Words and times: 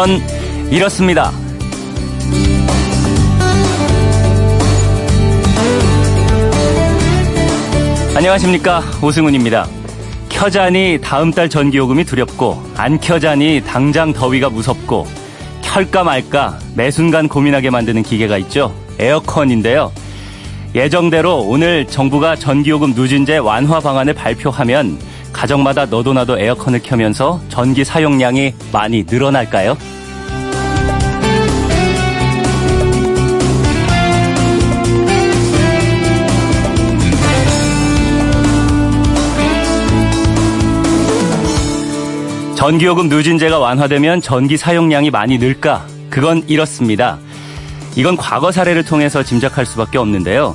그건 0.00 0.18
이렇습니다. 0.70 1.30
안녕하십니까 8.16 8.82
오승훈입니다. 9.02 9.66
켜자니 10.30 11.00
다음 11.02 11.30
달 11.32 11.50
전기요금이 11.50 12.04
두렵고 12.04 12.62
안 12.78 12.98
켜자니 12.98 13.62
당장 13.66 14.14
더위가 14.14 14.48
무섭고 14.48 15.06
켤까 15.60 16.02
말까 16.02 16.58
매 16.74 16.90
순간 16.90 17.28
고민하게 17.28 17.68
만드는 17.68 18.02
기계가 18.02 18.38
있죠. 18.38 18.74
에어컨인데요. 18.98 19.92
예정대로 20.74 21.40
오늘 21.40 21.86
정부가 21.86 22.36
전기요금 22.36 22.94
누진제 22.94 23.36
완화 23.36 23.80
방안을 23.80 24.14
발표하면 24.14 24.98
가정마다 25.40 25.86
너도 25.86 26.12
나도 26.12 26.38
에어컨을 26.38 26.82
켜면서 26.82 27.40
전기 27.48 27.82
사용량이 27.82 28.52
많이 28.72 29.04
늘어날까요? 29.08 29.74
전기요금 42.54 43.08
누진제가 43.08 43.58
완화되면 43.58 44.20
전기 44.20 44.58
사용량이 44.58 45.08
많이 45.08 45.38
늘까? 45.38 45.86
그건 46.10 46.44
이렇습니다. 46.48 47.18
이건 47.96 48.18
과거 48.18 48.52
사례를 48.52 48.84
통해서 48.84 49.22
짐작할 49.22 49.64
수밖에 49.64 49.96
없는데요. 49.96 50.54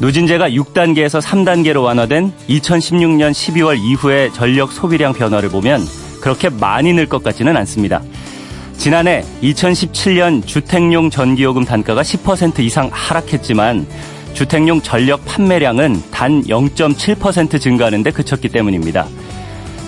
누진제가 0.00 0.50
6단계에서 0.50 1.20
3단계로 1.20 1.82
완화된 1.82 2.32
2016년 2.48 3.30
12월 3.32 3.78
이후의 3.78 4.32
전력 4.32 4.72
소비량 4.72 5.12
변화를 5.14 5.48
보면 5.48 5.80
그렇게 6.20 6.48
많이 6.48 6.92
늘 6.92 7.06
것 7.06 7.22
같지는 7.22 7.56
않습니다. 7.58 8.02
지난해 8.76 9.24
2017년 9.42 10.44
주택용 10.46 11.10
전기요금 11.10 11.64
단가가 11.64 12.02
10% 12.02 12.58
이상 12.60 12.90
하락했지만 12.92 13.86
주택용 14.34 14.82
전력 14.82 15.24
판매량은 15.26 16.02
단 16.10 16.42
0.7% 16.42 17.60
증가하는데 17.60 18.10
그쳤기 18.10 18.48
때문입니다. 18.48 19.06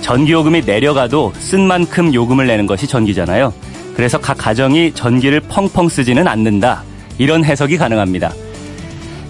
전기요금이 0.02 0.62
내려가도 0.62 1.32
쓴 1.36 1.66
만큼 1.66 2.14
요금을 2.14 2.46
내는 2.46 2.66
것이 2.66 2.86
전기잖아요. 2.86 3.52
그래서 3.96 4.18
각 4.20 4.34
가정이 4.38 4.92
전기를 4.92 5.40
펑펑 5.40 5.88
쓰지는 5.88 6.28
않는다. 6.28 6.84
이런 7.18 7.44
해석이 7.44 7.76
가능합니다. 7.76 8.30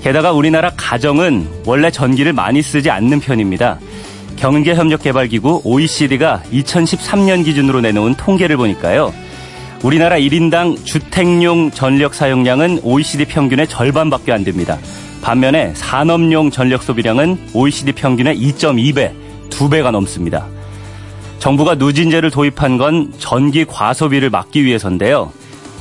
게다가 0.06 0.30
우리나라 0.30 0.70
가정은 0.76 1.48
원래 1.64 1.90
전기를 1.90 2.32
많이 2.32 2.62
쓰지 2.62 2.90
않는 2.90 3.18
편입니다. 3.18 3.80
경제협력개발기구 4.36 5.62
OECD가 5.64 6.44
2013년 6.52 7.44
기준으로 7.44 7.80
내놓은 7.80 8.14
통계를 8.14 8.56
보니까요. 8.56 9.12
우리나라 9.82 10.14
1인당 10.14 10.84
주택용 10.84 11.72
전력 11.72 12.14
사용량은 12.14 12.82
OECD 12.84 13.24
평균의 13.24 13.66
절반밖에 13.66 14.30
안 14.30 14.44
됩니다. 14.44 14.78
반면에 15.22 15.72
산업용 15.74 16.52
전력 16.52 16.84
소비량은 16.84 17.48
OECD 17.52 17.90
평균의 17.90 18.38
2.2배, 18.38 19.12
2배가 19.50 19.90
넘습니다. 19.90 20.46
정부가 21.40 21.74
누진제를 21.74 22.30
도입한 22.30 22.78
건 22.78 23.12
전기 23.18 23.64
과소비를 23.64 24.30
막기 24.30 24.64
위해서인데요. 24.64 25.32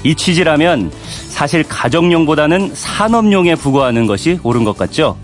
이 0.06 0.14
취지라면 0.14 0.92
사실 1.30 1.64
가정용보다는 1.68 2.76
산업용에 2.76 3.56
부과하는 3.56 4.06
것이 4.06 4.40
옳은 4.44 4.64
것 4.64 4.78
같죠. 4.78 5.18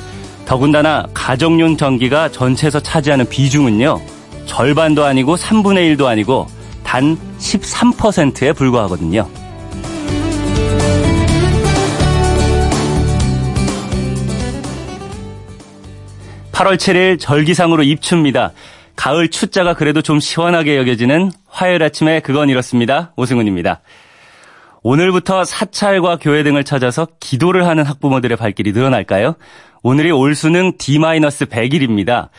더군다나 0.45 1.05
가정용 1.13 1.77
전기가 1.77 2.31
전체에서 2.31 2.79
차지하는 2.79 3.29
비중은요. 3.29 4.01
절반도 4.47 5.05
아니고 5.05 5.35
3분의 5.35 5.95
1도 5.95 6.07
아니고 6.07 6.47
단 6.83 7.15
13%에 7.37 8.53
불과하거든요. 8.53 9.29
8월 16.51 16.77
7일 16.77 17.19
절기상으로 17.19 17.83
입춥니다. 17.83 18.51
가을 18.95 19.29
추자가 19.29 19.75
그래도 19.75 20.01
좀 20.01 20.19
시원하게 20.19 20.77
여겨지는 20.77 21.31
화요일 21.47 21.83
아침에 21.83 22.19
그건 22.19 22.49
이렇습니다. 22.49 23.13
오승훈입니다. 23.15 23.81
오늘부터 24.83 25.45
사찰과 25.45 26.17
교회 26.17 26.41
등을 26.41 26.63
찾아서 26.63 27.07
기도를 27.19 27.67
하는 27.67 27.83
학부모들의 27.83 28.35
발길이 28.35 28.71
늘어날까요? 28.71 29.35
오늘이 29.83 30.09
올 30.11 30.33
수능 30.33 30.75
D-100일입니다. 30.77 32.29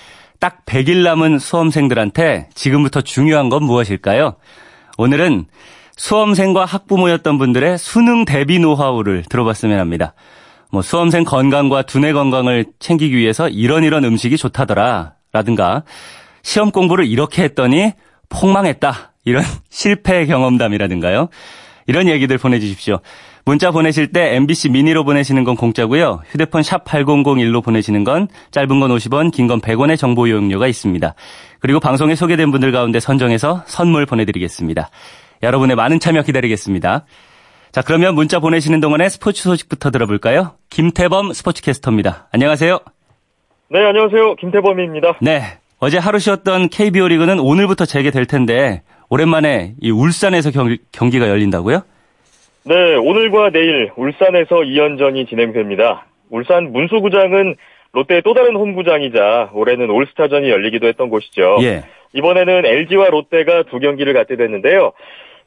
딱 0.41 0.65
100일 0.67 1.05
남은 1.05 1.39
수험생들한테 1.39 2.49
지금부터 2.55 3.01
중요한 3.01 3.49
건 3.49 3.63
무엇일까요? 3.63 4.35
오늘은 4.99 5.47
수험생과 5.97 6.65
학부모였던 6.65 7.39
분들의 7.39 7.79
수능 7.79 8.25
대비 8.25 8.59
노하우를 8.59 9.23
들어봤으면 9.29 9.79
합니다. 9.79 10.15
뭐 10.73 10.83
수험생 10.83 11.23
건강과 11.23 11.83
두뇌 11.83 12.13
건강을 12.13 12.65
챙기기 12.81 13.17
위해서 13.17 13.49
이런 13.49 13.85
이런 13.85 14.05
음식이 14.05 14.37
좋다더라 14.37 15.15
라든가 15.33 15.85
시험 16.43 16.73
공부를 16.73 17.07
이렇게 17.07 17.45
했더니 17.45 17.93
폭망했다. 18.31 19.13
이런 19.25 19.45
실패 19.71 20.27
경험담이라든가요. 20.27 21.29
이런 21.87 22.09
얘기들 22.09 22.39
보내주십시오. 22.39 22.99
문자 23.45 23.71
보내실 23.71 24.13
때 24.13 24.37
MBC 24.37 24.71
미니로 24.71 25.05
보내시는 25.05 25.45
건 25.45 25.57
공짜고요. 25.57 26.23
휴대폰 26.27 26.63
샵 26.63 26.85
8001로 26.85 27.63
보내시는 27.65 28.05
건 28.05 28.29
짧은 28.53 28.79
건 28.81 28.91
50원, 28.91 29.33
긴 29.33 29.49
건 29.49 29.61
100원의 29.61 29.99
정보 29.99 30.27
이용료가 30.27 30.67
있습니다. 30.69 31.15
그리고 31.59 31.81
방송에 31.81 32.15
소개된 32.15 32.51
분들 32.53 32.71
가운데 32.73 33.01
선정해서 33.01 33.63
선물 33.67 34.07
보내드리겠습니다. 34.07 34.91
여러분의 35.43 35.75
많은 35.77 35.99
참여 35.99 36.23
기다리겠습니다. 36.23 37.05
자, 37.73 37.83
그러면 37.83 38.15
문자 38.15 38.39
보내시는 38.39 38.81
동안에 38.81 39.09
스포츠 39.09 39.43
소식부터 39.43 39.91
들어볼까요? 39.91 40.53
김태범 40.71 41.33
스포츠캐스터입니다. 41.33 42.29
안녕하세요. 42.31 42.79
네, 43.71 43.81
안녕하세요. 43.81 44.37
김태범입니다. 44.37 45.17
네, 45.23 45.43
어제 45.79 45.97
하루 45.99 46.19
쉬었던 46.19 46.69
KBO 46.69 47.09
리그는 47.09 47.41
오늘부터 47.41 47.87
재개될 47.87 48.27
텐데 48.27 48.83
오랜만에 49.13 49.75
이 49.79 49.91
울산에서 49.91 50.51
경, 50.51 50.75
경기가 50.91 51.29
열린다고요? 51.29 51.83
네, 52.65 52.95
오늘과 52.95 53.51
내일 53.51 53.91
울산에서 53.95 54.57
2연전이 54.57 55.29
진행됩니다. 55.29 56.07
울산 56.31 56.73
문수구장은 56.73 57.57
롯데의 57.93 58.23
또 58.23 58.33
다른 58.33 58.57
홈구장이자 58.57 59.51
올해는 59.53 59.91
올스타전이 59.91 60.49
열리기도 60.49 60.87
했던 60.87 61.11
곳이죠. 61.11 61.59
예. 61.61 61.83
이번에는 62.15 62.65
LG와 62.65 63.11
롯데가 63.11 63.65
두 63.65 63.81
경기를 63.81 64.15
갖게 64.15 64.37
됐는데요. 64.37 64.93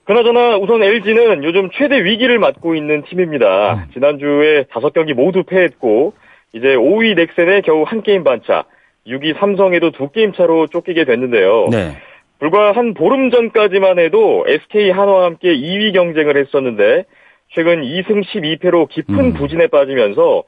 그나저나 0.03 0.57
우선 0.57 0.83
LG는 0.83 1.43
요즘 1.43 1.71
최대 1.73 2.03
위기를 2.03 2.37
맞고 2.37 2.75
있는 2.75 3.01
팀입니다. 3.09 3.73
음. 3.73 3.91
지난주에 3.93 4.65
다섯 4.71 4.93
경기 4.93 5.13
모두 5.13 5.41
패했고 5.41 6.13
이제 6.53 6.75
5위 6.75 7.15
넥센에 7.15 7.61
겨우 7.61 7.81
한 7.81 8.03
게임 8.03 8.23
반차, 8.23 8.65
6위 9.07 9.39
삼성에도 9.39 9.89
두 9.89 10.11
게임 10.11 10.33
차로 10.33 10.67
쫓기게 10.67 11.05
됐는데요. 11.05 11.69
네. 11.71 11.95
불과 12.39 12.71
한 12.73 12.93
보름 12.93 13.31
전까지만 13.31 13.99
해도 13.99 14.45
SK 14.47 14.91
한화와 14.91 15.25
함께 15.25 15.55
2위 15.55 15.93
경쟁을 15.93 16.37
했었는데 16.37 17.05
최근 17.53 17.81
2승 17.81 18.23
12패로 18.23 18.89
깊은 18.89 19.19
음. 19.19 19.33
부진에 19.33 19.67
빠지면서 19.67 20.43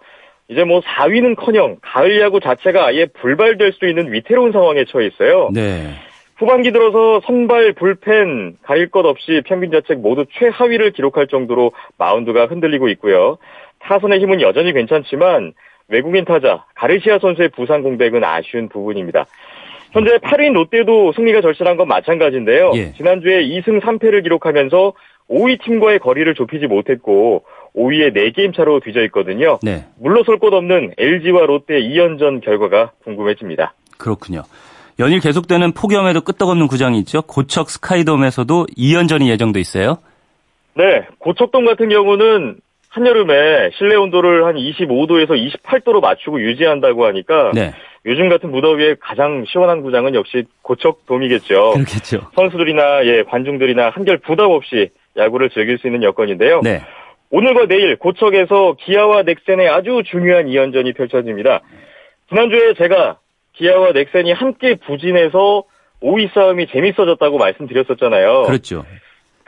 이제 0.50 0.64
뭐 0.64 0.82
4위는커녕 0.82 1.78
가을 1.82 2.20
야구 2.22 2.40
자체가 2.40 2.88
아예 2.88 3.06
불발될 3.06 3.74
수 3.74 3.88
있는 3.88 4.12
위태로운 4.12 4.52
상황에 4.52 4.86
처해 4.86 5.08
있어요. 5.08 5.50
네. 5.54 5.94
후반기 6.38 6.72
들어서 6.72 7.20
선발, 7.26 7.74
불펜 7.74 8.58
가릴 8.62 8.90
것 8.90 9.06
없이 9.06 9.42
평균 9.46 9.72
자책 9.72 10.00
모두 10.00 10.26
최하위를 10.38 10.92
기록할 10.92 11.28
정도로 11.28 11.72
마운드가 11.98 12.46
흔들리고 12.46 12.90
있고요. 12.90 13.38
타선의 13.80 14.20
힘은 14.20 14.42
여전히 14.42 14.72
괜찮지만 14.72 15.54
외국인 15.90 16.26
타자 16.26 16.66
가르시아 16.76 17.20
선수의 17.20 17.50
부상 17.50 17.82
공백은 17.82 18.24
아쉬운 18.24 18.70
부분입니다. 18.70 19.26
현재 19.92 20.18
8위인 20.18 20.54
롯데도 20.54 21.14
승리가 21.14 21.42
절실한 21.42 21.78
건 21.78 21.88
마찬가지인데요. 21.88 22.72
예. 22.76 22.94
지난주에 22.94 23.44
2승 23.44 23.82
3패를 23.82 24.24
기록하면서 24.24 24.94
5위 25.30 25.62
팀과의 25.64 26.00
거리를 26.00 26.34
좁히지 26.36 26.68
못했고 26.68 27.44
5위에 27.76 28.16
4게임 28.16 28.56
차로 28.56 28.80
뒤져 28.80 29.04
있거든요. 29.06 29.60
네. 29.62 29.86
물러설 30.00 30.40
곳 30.40 30.54
없는 30.54 30.94
LG와 30.98 31.46
롯데 31.46 31.80
2연전 31.80 32.44
결과가 32.44 32.92
궁금해집니다. 33.04 33.74
그렇군요. 33.98 34.44
연일 35.00 35.20
계속되는 35.20 35.74
폭염에도 35.74 36.22
끄떡없는 36.22 36.68
구장이 36.68 36.98
있죠. 37.00 37.22
고척 37.22 37.70
스카이돔에서도 37.70 38.68
2연전이 38.78 39.28
예정돼 39.28 39.60
있어요. 39.60 39.98
네, 40.76 41.08
고척돔 41.20 41.66
같은 41.66 41.90
경우는 41.90 42.58
한여름에 42.90 43.72
실내 43.78 43.96
온도를 43.96 44.46
한 44.46 44.56
25도에서 44.56 45.32
28도로 45.32 46.02
맞추고 46.02 46.42
유지한다고 46.42 47.06
하니까 47.06 47.52
네. 47.54 47.74
요즘 48.08 48.30
같은 48.30 48.52
무더위에 48.52 48.96
가장 49.02 49.44
시원한 49.46 49.82
구장은 49.82 50.16
역시 50.16 50.46
고척돔이겠죠. 50.62 51.72
그렇겠죠. 51.74 52.22
선수들이나 52.36 53.06
예, 53.06 53.24
관중들이나 53.24 53.90
한결 53.90 54.18
부담 54.20 54.52
없이 54.52 54.90
야구를 55.18 55.50
즐길 55.50 55.78
수 55.78 55.88
있는 55.88 56.04
여건인데요. 56.04 56.62
네. 56.64 56.82
오늘과 57.30 57.66
내일 57.68 57.98
고척에서 57.98 58.78
기아와 58.80 59.24
넥센의 59.24 59.68
아주 59.68 60.02
중요한 60.10 60.46
2연전이 60.46 60.96
펼쳐집니다. 60.96 61.62
지난주에 62.30 62.76
제가 62.76 63.20
기아와 63.54 63.92
넥센이 63.92 64.32
함께 64.32 64.76
부진해서 64.76 65.66
5위 66.02 66.34
싸움이 66.34 66.68
재밌어졌다고 66.68 67.38
말씀드렸었잖아요. 67.38 68.44
그렇죠. 68.44 68.86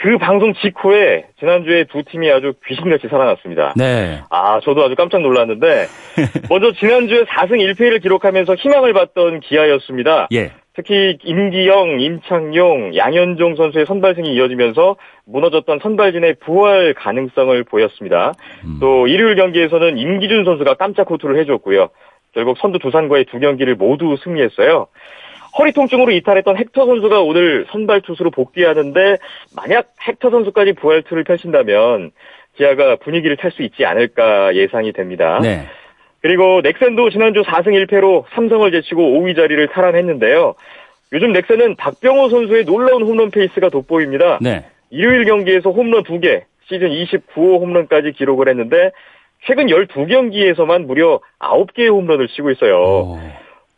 그 0.01 0.17
방송 0.17 0.53
직후에 0.53 1.25
지난주에 1.39 1.83
두 1.85 2.03
팀이 2.03 2.31
아주 2.31 2.53
귀신같이 2.65 3.07
살아났습니다. 3.09 3.73
네. 3.75 4.21
아, 4.29 4.59
저도 4.63 4.83
아주 4.83 4.95
깜짝 4.95 5.21
놀랐는데 5.21 5.87
먼저 6.49 6.71
지난주에 6.71 7.25
4승 7.25 7.59
1패를 7.59 8.01
기록하면서 8.01 8.55
희망을 8.55 8.93
봤던 8.93 9.41
기아였습니다. 9.41 10.29
예. 10.31 10.51
특히 10.73 11.17
임기영, 11.21 11.99
임창용, 11.99 12.95
양현종 12.95 13.57
선수의 13.57 13.85
선발승이 13.85 14.33
이어지면서 14.33 14.95
무너졌던 15.25 15.79
선발진의 15.83 16.35
부활 16.39 16.93
가능성을 16.93 17.61
보였습니다. 17.65 18.31
음. 18.63 18.77
또 18.79 19.05
일요일 19.07 19.35
경기에서는 19.35 19.97
임기준 19.97 20.45
선수가 20.45 20.75
깜짝 20.75 21.09
호투를 21.09 21.37
해줬고요. 21.41 21.89
결국 22.33 22.57
선두 22.59 22.79
두산과의 22.79 23.25
두 23.25 23.39
경기를 23.39 23.75
모두 23.75 24.15
승리했어요. 24.23 24.87
허리 25.57 25.71
통증으로 25.71 26.11
이탈했던 26.11 26.57
헥터 26.57 26.85
선수가 26.85 27.21
오늘 27.21 27.65
선발 27.71 28.01
투수로 28.01 28.31
복귀하는데 28.31 29.17
만약 29.55 29.87
헥터 30.07 30.29
선수까지 30.29 30.73
부활투를 30.73 31.23
펼친다면 31.23 32.11
기아가 32.55 32.97
분위기를 32.97 33.37
탈 33.37 33.51
수 33.51 33.63
있지 33.63 33.85
않을까 33.85 34.55
예상이 34.55 34.91
됩니다. 34.91 35.39
네. 35.41 35.65
그리고 36.21 36.61
넥센도 36.61 37.09
지난주 37.09 37.41
4승 37.41 37.67
1패로 37.67 38.25
삼성을 38.33 38.69
제치고 38.71 39.01
5위 39.01 39.35
자리를 39.35 39.65
탈환했는데요. 39.69 40.55
요즘 41.13 41.31
넥센은 41.31 41.75
박병호 41.77 42.29
선수의 42.29 42.65
놀라운 42.65 43.03
홈런 43.03 43.31
페이스가 43.31 43.69
돋보입니다. 43.69 44.39
네. 44.41 44.65
일요일 44.89 45.25
경기에서 45.25 45.71
홈런 45.71 46.03
2개, 46.03 46.43
시즌 46.67 46.89
29호 46.89 47.61
홈런까지 47.61 48.11
기록을 48.11 48.49
했는데 48.49 48.91
최근 49.45 49.67
12경기에서만 49.67 50.85
무려 50.85 51.21
9개의 51.39 51.89
홈런을 51.89 52.27
치고 52.27 52.51
있어요. 52.51 52.81
오. 52.81 53.19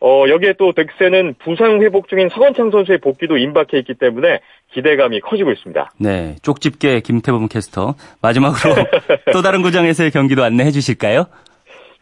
어, 0.03 0.25
여기에 0.27 0.53
또 0.57 0.73
넥센은 0.75 1.35
부상 1.37 1.81
회복 1.81 2.09
중인 2.09 2.29
서건창 2.29 2.71
선수의 2.71 2.97
복귀도 2.97 3.37
임박해 3.37 3.77
있기 3.79 3.93
때문에 3.93 4.39
기대감이 4.73 5.19
커지고 5.19 5.51
있습니다. 5.51 5.91
네. 5.99 6.35
쪽집게 6.41 7.01
김태범 7.01 7.47
캐스터. 7.47 7.93
마지막으로 8.21 8.75
또 9.31 9.41
다른 9.43 9.61
구장에서의 9.61 10.09
경기도 10.09 10.43
안내해 10.43 10.71
주실까요? 10.71 11.25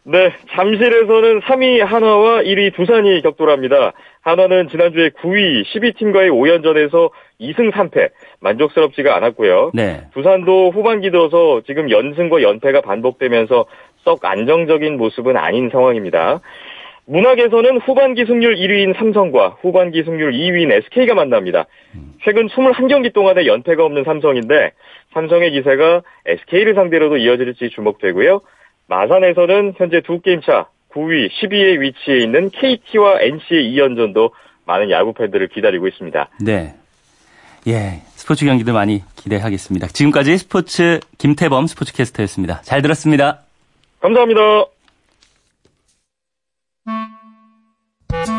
네, 0.03 0.31
잠실에서는 0.55 1.41
3위 1.41 1.79
한화와 1.79 2.41
1위 2.43 2.73
두산이 2.73 3.21
격돌합니다. 3.21 3.91
한화는 4.21 4.69
지난주에 4.69 5.09
9위 5.09 5.65
12팀과의 5.65 6.31
5연전에서 6.31 7.11
2승 7.41 7.71
3패 7.71 8.09
만족스럽지가 8.39 9.15
않았고요. 9.17 9.71
네. 9.73 10.07
두산도 10.13 10.71
후반기 10.71 11.11
들어서 11.11 11.61
지금 11.67 11.91
연승과 11.91 12.41
연패가 12.41 12.81
반복되면서 12.81 13.65
썩 14.05 14.23
안정적인 14.23 14.97
모습은 14.97 15.35
아닌 15.35 15.69
상황입니다. 15.69 16.39
문학에서는 17.09 17.79
후반기 17.79 18.25
승률 18.25 18.55
1위인 18.55 18.95
삼성과 18.95 19.57
후반기 19.61 20.03
승률 20.03 20.31
2위인 20.31 20.71
SK가 20.71 21.15
만납니다. 21.15 21.65
최근 22.23 22.47
21경기 22.47 23.11
동안에 23.11 23.47
연패가 23.47 23.83
없는 23.83 24.03
삼성인데 24.03 24.71
삼성의 25.13 25.51
기세가 25.51 26.03
SK를 26.27 26.75
상대로도 26.75 27.17
이어질지 27.17 27.71
주목되고요. 27.71 28.41
마산에서는 28.87 29.73
현재 29.77 30.01
두 30.01 30.21
게임 30.21 30.41
차 30.41 30.67
9위, 30.93 31.29
10위에 31.31 31.79
위치해 31.79 32.19
있는 32.19 32.51
KT와 32.51 33.21
NC의 33.21 33.73
2연전도 33.73 34.31
많은 34.65 34.91
야구 34.91 35.13
팬들을 35.13 35.47
기다리고 35.47 35.87
있습니다. 35.87 36.29
네. 36.41 36.75
예. 37.67 38.01
스포츠 38.11 38.45
경기도 38.45 38.73
많이 38.73 39.01
기대하겠습니다. 39.15 39.87
지금까지 39.87 40.37
스포츠 40.37 40.99
김태범 41.17 41.65
스포츠 41.65 41.91
캐스터였습니다. 41.93 42.61
잘 42.61 42.83
들었습니다. 42.83 43.41
감사합니다. 43.99 44.65
Thank 48.11 48.29
you. 48.29 48.38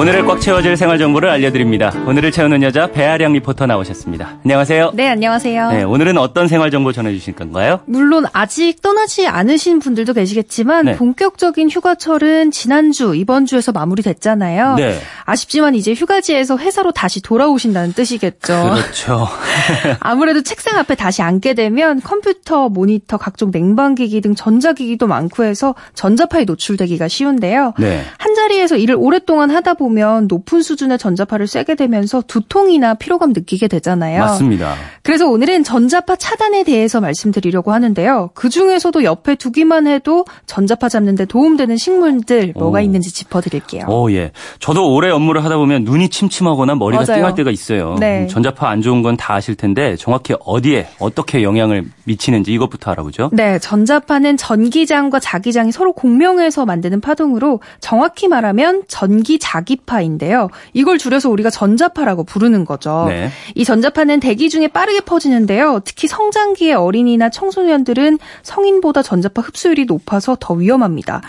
오늘을 0.00 0.24
꽉 0.24 0.40
채워줄 0.40 0.78
생활 0.78 0.96
정보를 0.96 1.28
알려드립니다. 1.28 1.92
오늘을 2.06 2.32
채우는 2.32 2.62
여자 2.62 2.86
배아량 2.86 3.34
리포터 3.34 3.66
나오셨습니다. 3.66 4.38
안녕하세요. 4.44 4.92
네, 4.94 5.06
안녕하세요. 5.06 5.72
네, 5.72 5.82
오늘은 5.82 6.16
어떤 6.16 6.48
생활 6.48 6.70
정보 6.70 6.90
전해주실 6.90 7.34
건가요? 7.34 7.80
물론 7.84 8.24
아직 8.32 8.80
떠나지 8.80 9.26
않으신 9.26 9.78
분들도 9.78 10.14
계시겠지만 10.14 10.86
네. 10.86 10.96
본격적인 10.96 11.68
휴가철은 11.68 12.50
지난주, 12.50 13.14
이번 13.14 13.44
주에서 13.44 13.72
마무리됐잖아요. 13.72 14.76
네. 14.76 14.98
아쉽지만 15.26 15.74
이제 15.74 15.92
휴가지에서 15.92 16.56
회사로 16.56 16.92
다시 16.92 17.20
돌아오신다는 17.20 17.92
뜻이겠죠. 17.92 18.70
그렇죠. 18.76 19.28
아무래도 20.00 20.40
책상 20.40 20.78
앞에 20.78 20.94
다시 20.94 21.20
앉게 21.20 21.52
되면 21.52 22.00
컴퓨터, 22.00 22.70
모니터, 22.70 23.18
각종 23.18 23.50
냉방기기 23.50 24.22
등 24.22 24.34
전자기기도 24.34 25.06
많고 25.06 25.44
해서 25.44 25.74
전자파에 25.92 26.44
노출되기가 26.44 27.06
쉬운데요. 27.06 27.74
네. 27.78 28.02
한 28.16 28.34
자리에서 28.34 28.78
일을 28.78 28.96
오랫동안 28.98 29.50
하다 29.50 29.74
보면 29.74 29.89
높은 30.28 30.62
수준의 30.62 30.98
전자파를 30.98 31.46
쐬게 31.46 31.74
되면서 31.76 32.22
두통이나 32.26 32.94
피로감 32.94 33.32
느끼게 33.32 33.68
되잖아요. 33.68 34.20
맞습니다. 34.20 34.74
그래서 35.02 35.28
오늘은 35.28 35.62
전자파 35.64 36.16
차단에 36.16 36.64
대해서 36.64 37.00
말씀드리려고 37.00 37.72
하는데요. 37.72 38.30
그 38.34 38.48
중에서도 38.48 39.04
옆에 39.04 39.34
두기만 39.36 39.86
해도 39.86 40.24
전자파 40.46 40.88
잡는데 40.88 41.26
도움되는 41.26 41.76
식물들 41.76 42.52
뭐가 42.56 42.78
오. 42.78 42.82
있는지 42.82 43.12
짚어드릴게요. 43.12 43.86
오, 43.88 44.10
예. 44.12 44.32
저도 44.58 44.92
오래 44.94 45.10
업무를 45.10 45.44
하다 45.44 45.56
보면 45.56 45.84
눈이 45.84 46.08
침침하거나 46.08 46.74
머리가 46.74 47.04
맞아요. 47.06 47.20
띵할 47.20 47.34
때가 47.34 47.50
있어요. 47.50 47.96
네. 48.00 48.22
음, 48.22 48.28
전자파 48.28 48.68
안 48.68 48.82
좋은 48.82 49.02
건 49.02 49.10
다 49.20 49.34
아실 49.34 49.54
텐데 49.54 49.96
정확히 49.96 50.34
어디에 50.40 50.86
어떻게 50.98 51.42
영향을 51.42 51.84
미치는지 52.04 52.52
이것부터 52.54 52.90
알아보죠. 52.92 53.30
네, 53.32 53.58
전자파는 53.58 54.36
전기장과 54.36 55.18
자기장이 55.20 55.72
서로 55.72 55.92
공명해서 55.92 56.64
만드는 56.64 57.00
파동으로 57.00 57.60
정확히 57.80 58.28
말하면 58.28 58.84
전기 58.88 59.38
자기 59.38 59.76
파인데요. 59.86 60.48
이걸 60.72 60.98
줄여서 60.98 61.30
우리가 61.30 61.50
전자파라고 61.50 62.24
부르는 62.24 62.64
거죠. 62.64 63.06
네. 63.08 63.30
이 63.54 63.64
전자파는 63.64 64.20
대기 64.20 64.48
중에 64.48 64.68
빠르게 64.68 65.00
퍼지는데요. 65.00 65.80
특히 65.84 66.08
성장기의 66.08 66.74
어린이나 66.74 67.30
청소년들은 67.30 68.18
성인보다 68.42 69.02
전자파 69.02 69.42
흡수율이 69.42 69.86
높아서 69.86 70.36
더 70.38 70.54
위험합니다. 70.54 71.22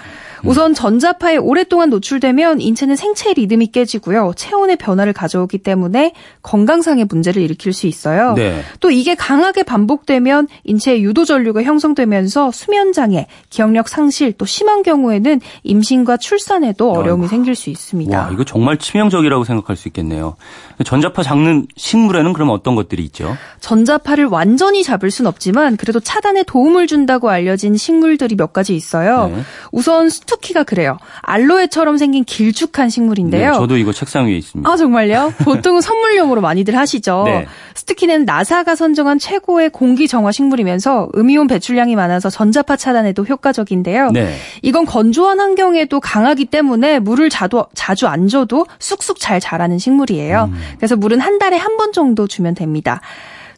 우선 0.43 0.73
전자파에 0.73 1.37
오랫동안 1.37 1.89
노출되면 1.89 2.61
인체는 2.61 2.95
생체 2.95 3.33
리듬이 3.33 3.67
깨지고요. 3.67 4.33
체온의 4.35 4.77
변화를 4.77 5.13
가져오기 5.13 5.59
때문에 5.59 6.13
건강상의 6.41 7.05
문제를 7.05 7.41
일으킬 7.41 7.73
수 7.73 7.87
있어요. 7.87 8.33
네. 8.33 8.61
또 8.79 8.91
이게 8.91 9.15
강하게 9.15 9.63
반복되면 9.63 10.47
인체에 10.63 11.01
유도 11.01 11.25
전류가 11.25 11.63
형성되면서 11.63 12.51
수면 12.51 12.93
장애, 12.93 13.27
기억력 13.49 13.87
상실, 13.87 14.33
또 14.33 14.45
심한 14.45 14.83
경우에는 14.83 15.39
임신과 15.63 16.17
출산에도 16.17 16.91
어려움이 16.91 17.23
아이고. 17.23 17.27
생길 17.29 17.55
수 17.55 17.69
있습니다. 17.69 18.17
와, 18.17 18.29
이거 18.31 18.43
정말 18.43 18.77
치명적이라고 18.77 19.43
생각할 19.43 19.75
수 19.75 19.87
있겠네요. 19.89 20.35
전자파 20.83 21.23
잡는 21.23 21.67
식물에는 21.75 22.33
그럼 22.33 22.49
어떤 22.49 22.75
것들이 22.75 23.03
있죠? 23.05 23.35
전자파를 23.59 24.25
완전히 24.25 24.83
잡을 24.83 25.11
순 25.11 25.27
없지만 25.27 25.77
그래도 25.77 25.99
차단에 25.99 26.43
도움을 26.43 26.87
준다고 26.87 27.29
알려진 27.29 27.77
식물들이 27.77 28.35
몇 28.35 28.53
가지 28.53 28.75
있어요. 28.75 29.27
네. 29.27 29.41
우선 29.71 30.09
스투키가 30.31 30.63
그래요. 30.63 30.97
알로에처럼 31.21 31.97
생긴 31.97 32.23
길쭉한 32.23 32.89
식물인데요. 32.89 33.51
네, 33.51 33.57
저도 33.57 33.77
이거 33.77 33.91
책상 33.91 34.27
위에 34.27 34.35
있습니다. 34.37 34.69
아 34.69 34.77
정말요? 34.77 35.33
보통은 35.43 35.81
선물용으로 35.81 36.41
많이들 36.41 36.77
하시죠. 36.77 37.23
네. 37.25 37.47
스투키는 37.75 38.25
나사가 38.25 38.75
선정한 38.75 39.19
최고의 39.19 39.69
공기 39.71 40.07
정화 40.07 40.31
식물이면서 40.31 41.09
음이온 41.15 41.47
배출량이 41.47 41.95
많아서 41.95 42.29
전자파 42.29 42.77
차단에도 42.77 43.23
효과적인데요. 43.23 44.11
네. 44.11 44.35
이건 44.61 44.85
건조한 44.85 45.39
환경에도 45.39 45.99
강하기 45.99 46.45
때문에 46.45 46.99
물을 46.99 47.29
자도, 47.29 47.65
자주 47.73 48.07
안 48.07 48.27
줘도 48.27 48.65
쑥쑥 48.79 49.19
잘 49.19 49.39
자라는 49.39 49.77
식물이에요. 49.79 50.49
음. 50.51 50.61
그래서 50.77 50.95
물은 50.95 51.19
한 51.19 51.37
달에 51.39 51.57
한 51.57 51.71
번 51.77 51.93
정도 51.93 52.27
주면 52.27 52.53
됩니다. 52.53 52.99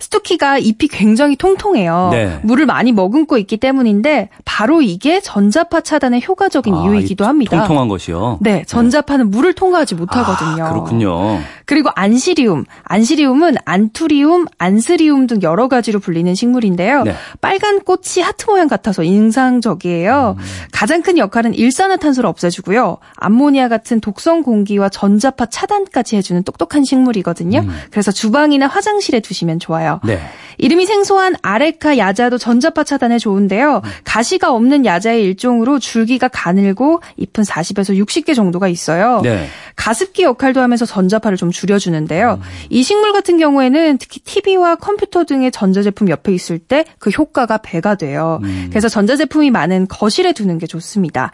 스투키가 0.03 0.57
잎이 0.57 0.89
굉장히 0.91 1.37
통통해요. 1.37 2.09
네. 2.11 2.39
물을 2.43 2.65
많이 2.65 2.91
머금고 2.91 3.37
있기 3.37 3.57
때문인데 3.57 4.29
바로 4.43 4.81
이게 4.81 5.21
전자파 5.21 5.81
차단에 5.81 6.21
효과적인 6.27 6.73
아, 6.73 6.83
이유이기도 6.83 7.23
이 7.23 7.27
합니다. 7.27 7.59
통통한 7.59 7.87
것이요. 7.87 8.39
네, 8.41 8.63
전자파는 8.67 9.31
물을 9.31 9.53
통과하지 9.53 9.95
못하거든요. 9.95 10.65
아, 10.65 10.69
그렇군요. 10.71 11.39
그리고 11.73 11.89
안시리움. 11.95 12.65
안시리움은 12.83 13.55
안투리움, 13.65 14.45
안스리움 14.59 15.25
등 15.25 15.41
여러 15.41 15.67
가지로 15.67 15.99
불리는 15.99 16.35
식물인데요. 16.35 17.01
네. 17.01 17.15
빨간 17.41 17.79
꽃이 17.79 18.21
하트 18.21 18.45
모양 18.47 18.67
같아서 18.67 19.01
인상적이에요. 19.01 20.35
음. 20.37 20.43
가장 20.71 21.01
큰 21.01 21.17
역할은 21.17 21.55
일산화탄소를 21.55 22.29
없애주고요. 22.29 22.97
암모니아 23.15 23.69
같은 23.69 24.01
독성 24.01 24.43
공기와 24.43 24.89
전자파 24.89 25.47
차단까지 25.47 26.15
해주는 26.15 26.43
똑똑한 26.43 26.83
식물이거든요. 26.83 27.61
음. 27.61 27.75
그래서 27.89 28.11
주방이나 28.11 28.67
화장실에 28.67 29.19
두시면 29.19 29.57
좋아요. 29.57 29.99
네. 30.03 30.19
이름이 30.59 30.85
생소한 30.85 31.35
아레카 31.41 31.97
야자도 31.97 32.37
전자파 32.37 32.83
차단에 32.83 33.17
좋은데요. 33.17 33.81
가시가 34.03 34.53
없는 34.53 34.85
야자의 34.85 35.23
일종으로 35.23 35.79
줄기가 35.79 36.27
가늘고 36.27 37.01
잎은 37.17 37.43
40에서 37.43 37.99
60개 37.99 38.35
정도가 38.35 38.67
있어요. 38.67 39.21
네. 39.23 39.47
가습기 39.75 40.21
역할도 40.21 40.61
하면서 40.61 40.85
전자파를 40.85 41.35
좀 41.35 41.49
줄 41.62 41.62
여주는데요. 41.69 42.39
이 42.69 42.83
식물 42.83 43.13
같은 43.13 43.37
경우에는 43.37 43.97
특히 43.97 44.19
TV와 44.21 44.75
컴퓨터 44.75 45.23
등의 45.23 45.51
전자제품 45.51 46.09
옆에 46.09 46.33
있을 46.33 46.59
때 46.59 46.85
그 46.99 47.09
효과가 47.09 47.57
배가 47.59 47.95
돼요. 47.95 48.39
그래서 48.69 48.87
전자제품이 48.89 49.51
많은 49.51 49.87
거실에 49.87 50.31
두는 50.33 50.57
게 50.57 50.67
좋습니다. 50.67 51.31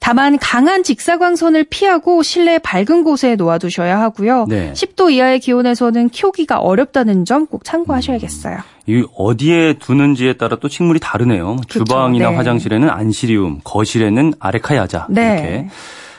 다만 0.00 0.38
강한 0.38 0.82
직사광선을 0.82 1.64
피하고 1.70 2.22
실내 2.22 2.58
밝은 2.58 3.04
곳에 3.04 3.36
놓아두셔야 3.36 4.00
하고요. 4.00 4.46
네. 4.48 4.72
10도 4.72 5.10
이하의 5.12 5.40
기온에서는 5.40 6.08
키우기가 6.10 6.58
어렵다는 6.58 7.24
점 7.24 7.46
꼭 7.46 7.64
참고하셔야겠어요. 7.64 8.58
이 8.86 9.04
어디에 9.16 9.74
두는지에 9.74 10.34
따라 10.34 10.56
또 10.60 10.68
식물이 10.68 10.98
다르네요. 11.00 11.56
그렇죠. 11.56 11.84
주방이나 11.84 12.30
네. 12.30 12.36
화장실에는 12.36 12.90
안시리움, 12.90 13.60
거실에는 13.64 14.34
아레카야자 14.40 15.06
네. 15.10 15.32
이렇게 15.34 15.68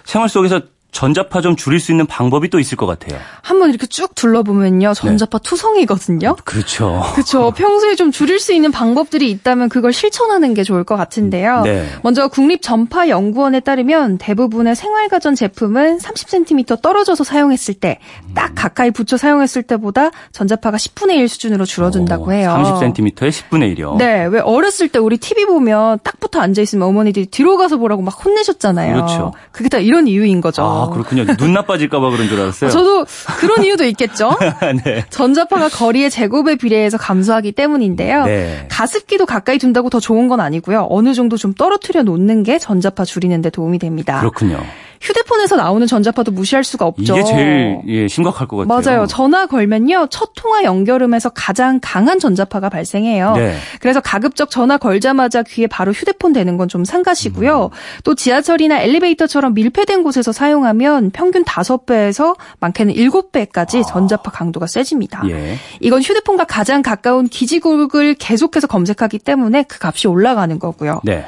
생활 0.05 0.29
속에서 0.29 0.61
전자파 0.95 1.41
좀 1.41 1.57
줄일 1.57 1.81
수 1.81 1.91
있는 1.91 2.05
방법이 2.05 2.49
또 2.49 2.57
있을 2.57 2.77
것 2.77 2.85
같아요. 2.85 3.19
한번 3.41 3.69
이렇게 3.69 3.85
쭉 3.85 4.15
둘러보면요. 4.15 4.93
전자파 4.93 5.39
투성이거든요. 5.39 6.37
그렇죠. 6.45 7.03
그렇죠. 7.13 7.51
평소에 7.57 7.95
좀 7.95 8.11
줄일 8.11 8.39
수 8.39 8.53
있는 8.53 8.71
방법들이 8.71 9.29
있다면 9.29 9.67
그걸 9.67 9.91
실천하는 9.91 10.53
게 10.53 10.63
좋을 10.63 10.85
것 10.85 10.95
같은데요. 10.95 11.63
네. 11.63 11.85
먼저 12.01 12.29
국립전파연구원에 12.29 13.59
따르면 13.59 14.17
대부분의 14.19 14.77
생활가전 14.77 15.35
제품은 15.35 15.97
30cm 15.97 16.81
떨어져서 16.81 17.25
사용했을 17.25 17.73
때 17.73 17.99
딱 18.35 18.53
가까이 18.53 18.91
붙여 18.91 19.17
사용했을 19.17 19.63
때보다 19.63 20.11
전자파가 20.31 20.77
10분의 20.77 21.15
1 21.15 21.29
수준으로 21.29 21.65
줄어든다고 21.65 22.33
해요. 22.33 22.53
30cm에 22.57 23.15
10분의 23.15 23.77
1이요. 23.77 23.97
네, 23.97 24.25
왜 24.25 24.39
어렸을 24.39 24.89
때 24.89 24.99
우리 24.99 25.17
TV 25.17 25.45
보면 25.45 25.99
딱 26.03 26.19
붙어 26.19 26.39
앉아 26.41 26.61
있으면 26.61 26.87
어머니들이 26.87 27.27
뒤로 27.27 27.57
가서 27.57 27.77
보라고 27.77 28.01
막 28.01 28.11
혼내셨잖아요. 28.23 28.93
그렇죠. 28.93 29.33
그게 29.51 29.69
다 29.69 29.77
이런 29.79 30.07
이유인 30.07 30.41
거죠. 30.41 30.63
아, 30.63 30.84
그렇군요. 30.89 31.25
눈 31.37 31.53
나빠질까봐 31.53 32.09
그런 32.09 32.27
줄 32.27 32.39
알았어요. 32.39 32.69
저도 32.69 33.05
그런 33.39 33.63
이유도 33.63 33.83
있겠죠. 33.85 34.35
네. 34.83 35.05
전자파가 35.09 35.69
거리의 35.69 36.09
제곱에 36.09 36.55
비례해서 36.55 36.97
감소하기 36.97 37.53
때문인데요. 37.53 38.25
네. 38.25 38.67
가습기도 38.69 39.25
가까이 39.25 39.57
둔다고 39.57 39.89
더 39.89 39.99
좋은 39.99 40.27
건 40.27 40.39
아니고요. 40.39 40.87
어느 40.89 41.13
정도 41.13 41.37
좀 41.37 41.53
떨어뜨려 41.53 42.03
놓는 42.03 42.43
게 42.43 42.59
전자파 42.59 43.05
줄이는 43.05 43.41
데 43.41 43.49
도움이 43.49 43.79
됩니다. 43.79 44.19
그렇군요. 44.19 44.61
휴대폰에서 45.01 45.55
나오는 45.55 45.87
전자파도 45.87 46.31
무시할 46.31 46.63
수가 46.63 46.85
없죠. 46.85 47.15
이게 47.15 47.23
제일 47.23 47.79
예, 47.87 48.07
심각할 48.07 48.47
것 48.47 48.57
같아요. 48.57 48.81
맞아요. 48.95 49.07
전화 49.07 49.45
걸면요. 49.45 50.07
첫 50.09 50.31
통화 50.35 50.63
연결음에서 50.63 51.29
가장 51.29 51.79
강한 51.81 52.19
전자파가 52.19 52.69
발생해요. 52.69 53.33
네. 53.35 53.55
그래서 53.79 54.01
가급적 54.01 54.49
전화 54.49 54.77
걸자마자 54.77 55.43
귀에 55.43 55.67
바로 55.67 55.91
휴대폰 55.91 56.33
대는 56.33 56.57
건 56.57 56.65
좀 56.67 56.83
삼가시고요. 56.83 57.65
음. 57.71 58.01
또 58.03 58.15
지하철이나 58.15 58.81
엘리베이터처럼 58.81 59.53
밀폐된 59.53 60.03
곳에서 60.03 60.31
사용하면 60.31 61.11
평균 61.11 61.43
5배에서 61.43 62.35
많게는 62.59 62.93
7배까지 62.95 63.87
전자파 63.87 64.31
강도가 64.31 64.67
세집니다. 64.67 65.21
아. 65.23 65.29
예. 65.29 65.55
이건 65.79 66.01
휴대폰과 66.01 66.45
가장 66.45 66.81
가까운 66.81 67.27
기지국을 67.27 68.15
계속해서 68.15 68.67
검색하기 68.67 69.19
때문에 69.19 69.63
그 69.63 69.77
값이 69.81 70.07
올라가는 70.07 70.57
거고요. 70.59 71.01
네. 71.03 71.25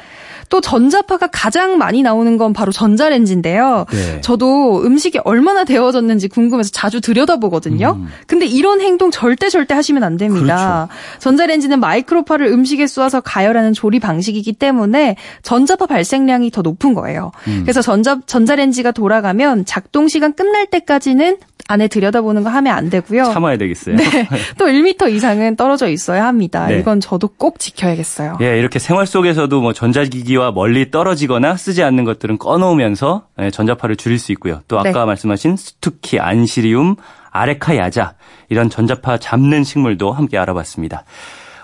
또 0.49 0.61
전자파가 0.61 1.27
가장 1.27 1.77
많이 1.77 2.01
나오는 2.01 2.37
건 2.37 2.53
바로 2.53 2.71
전자레인지인데요. 2.71 3.85
네. 3.91 4.21
저도 4.21 4.81
음식이 4.83 5.19
얼마나 5.23 5.63
데워졌는지 5.63 6.27
궁금해서 6.29 6.71
자주 6.71 7.01
들여다보거든요. 7.01 8.01
근데 8.27 8.45
이런 8.45 8.81
행동 8.81 9.11
절대 9.11 9.49
절대 9.49 9.73
하시면 9.73 10.03
안 10.03 10.17
됩니다. 10.17 10.87
전자레인지는 11.19 11.79
마이크로파를 11.79 12.47
음식에 12.47 12.87
쏘아서 12.87 13.21
가열하는 13.21 13.73
조리 13.73 13.99
방식이기 13.99 14.53
때문에 14.53 15.17
전자파 15.43 15.85
발생량이 15.85 16.51
더 16.51 16.61
높은 16.61 16.93
거예요. 16.93 17.31
그래서 17.63 17.81
전자 17.81 18.19
전자레인지가 18.25 18.91
돌아가면 18.91 19.65
작동 19.65 20.07
시간 20.07 20.33
끝날 20.33 20.65
때까지는 20.67 21.37
안에 21.67 21.87
들여다보는 21.87 22.43
거 22.43 22.49
하면 22.49 22.73
안 22.75 22.89
되고요. 22.89 23.25
참아야 23.25 23.57
되겠어요. 23.57 23.95
네. 23.95 24.03
또 24.57 24.65
1m 24.65 25.11
이상은 25.11 25.55
떨어져 25.55 25.89
있어야 25.89 26.25
합니다. 26.25 26.67
네. 26.67 26.79
이건 26.79 26.99
저도 26.99 27.27
꼭 27.27 27.59
지켜야겠어요. 27.59 28.37
예, 28.41 28.57
이렇게 28.57 28.79
생활 28.79 29.05
속에서도 29.05 29.59
뭐 29.61 29.73
전자기기와 29.73 30.51
멀리 30.51 30.91
떨어지거나 30.91 31.57
쓰지 31.57 31.83
않는 31.83 32.05
것들은 32.05 32.37
꺼놓으면서 32.37 33.27
예, 33.39 33.51
전자파를 33.51 33.95
줄일 33.97 34.19
수 34.19 34.31
있고요. 34.33 34.61
또 34.67 34.79
아까 34.79 34.91
네. 34.91 35.05
말씀하신 35.05 35.57
스투키, 35.57 36.19
안시리움, 36.19 36.95
아레카 37.31 37.75
야자 37.77 38.13
이런 38.49 38.69
전자파 38.69 39.17
잡는 39.17 39.63
식물도 39.63 40.11
함께 40.11 40.37
알아봤습니다. 40.37 41.03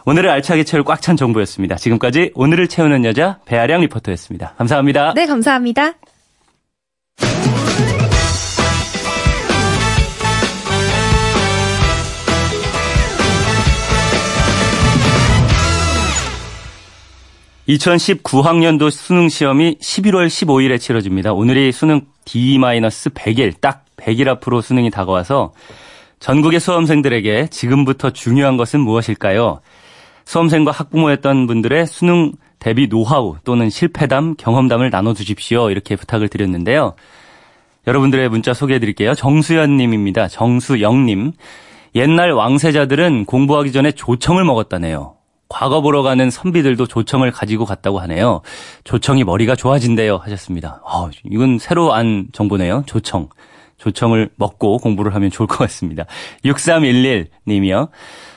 오늘을 0.06 0.30
알차게 0.30 0.66
채울 0.66 0.84
꽉 0.84 1.02
찬 1.02 1.16
정보였습니다. 1.16 1.76
지금까지 1.76 2.32
오늘을 2.36 2.68
채우는 2.68 3.06
여자 3.06 3.40
배아량 3.46 3.82
리포터였습니다. 3.82 4.54
감사합니다. 4.58 5.14
네, 5.16 5.26
감사합니다. 5.26 5.94
2019학년도 17.67 18.91
수능 18.91 19.29
시험이 19.29 19.77
11월 19.79 20.27
15일에 20.27 20.79
치러집니다. 20.79 21.32
오늘이 21.34 21.72
수능 21.72 22.01
D-100일, 22.25 23.62
딱 23.62 23.86
100일 23.98 24.27
앞으로 24.27 24.62
수능이 24.62 24.89
다가와서 24.89 25.53
전국의 26.20 26.60
수험생들에게 26.60 27.48
지금부터 27.48 28.10
중요한 28.10 28.58
것은 28.58 28.82
무엇일까요? 28.82 29.62
수험생과 30.25 30.72
학부모였던 30.72 31.48
분들의 31.48 31.88
수능 31.88 32.34
대비 32.60 32.88
노하우 32.88 33.36
또는 33.43 33.70
실패담, 33.70 34.36
경험담을 34.38 34.89
나눠주십시오. 34.89 35.70
이렇게 35.70 35.96
부탁을 35.96 36.29
드렸는데요. 36.29 36.96
여러분들의 37.88 38.29
문자 38.29 38.53
소개해 38.53 38.79
드릴게요. 38.79 39.13
정수연 39.15 39.75
님입니다. 39.75 40.29
정수영 40.29 41.05
님. 41.05 41.34
옛날 41.96 42.32
왕세자들은 42.32 43.25
공부하기 43.25 43.74
전에 43.74 43.91
조청을 43.91 44.46
먹었다네요. 44.46 45.15
과거 45.50 45.82
보러 45.82 46.02
가는 46.02 46.30
선비들도 46.30 46.88
조청을 46.88 47.32
가지고 47.32 47.66
갔다고 47.66 48.00
하네요. 48.00 48.42
조청이 48.84 49.24
머리가 49.24 49.56
좋아진대요. 49.56 50.18
하셨습니다. 50.18 50.82
아, 50.86 51.10
이건 51.30 51.60
새로 51.60 51.94
안 51.94 52.28
정보네요. 52.34 52.84
조청. 52.88 53.30
조청을 53.78 54.30
먹고 54.38 54.78
공부를 54.78 55.14
하면 55.16 55.30
좋을 55.30 55.48
것 55.48 55.58
같습니다. 55.58 56.06
6311 56.46 57.28
님이요. 57.48 57.90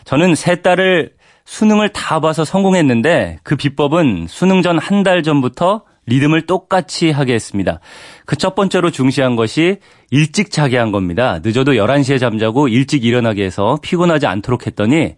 저는 0.05 0.35
세 0.35 0.61
딸을 0.61 1.13
수능을 1.45 1.91
다 1.91 2.19
봐서 2.21 2.45
성공했는데 2.45 3.39
그 3.45 3.55
비법은 3.57 4.27
수능 4.29 4.63
전 4.63 4.79
한 4.79 5.05
달 5.05 5.23
전부터 5.23 5.83
리듬을 6.09 6.47
똑같이 6.47 7.11
하게 7.13 7.35
했습니다. 7.35 7.81
그 8.27 8.37
첫 8.37 8.55
번째로 8.57 8.91
중시한 8.91 9.37
것이 9.37 9.79
일찍 10.11 10.51
자게 10.51 10.77
한 10.79 10.91
겁니다. 10.93 11.39
늦어도 11.43 11.73
11시에 11.75 12.19
잠자고 12.19 12.67
일찍 12.69 13.05
일어나게 13.05 13.45
해서 13.45 13.79
피곤하지 13.83 14.27
않도록 14.27 14.67
했더니 14.67 15.15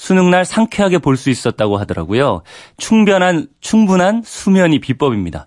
수능날 0.00 0.46
상쾌하게 0.46 0.96
볼 0.98 1.16
수 1.18 1.28
있었다고 1.28 1.76
하더라고요. 1.76 2.40
충분한, 2.78 3.48
충분한 3.60 4.22
수면이 4.24 4.78
비법입니다. 4.78 5.46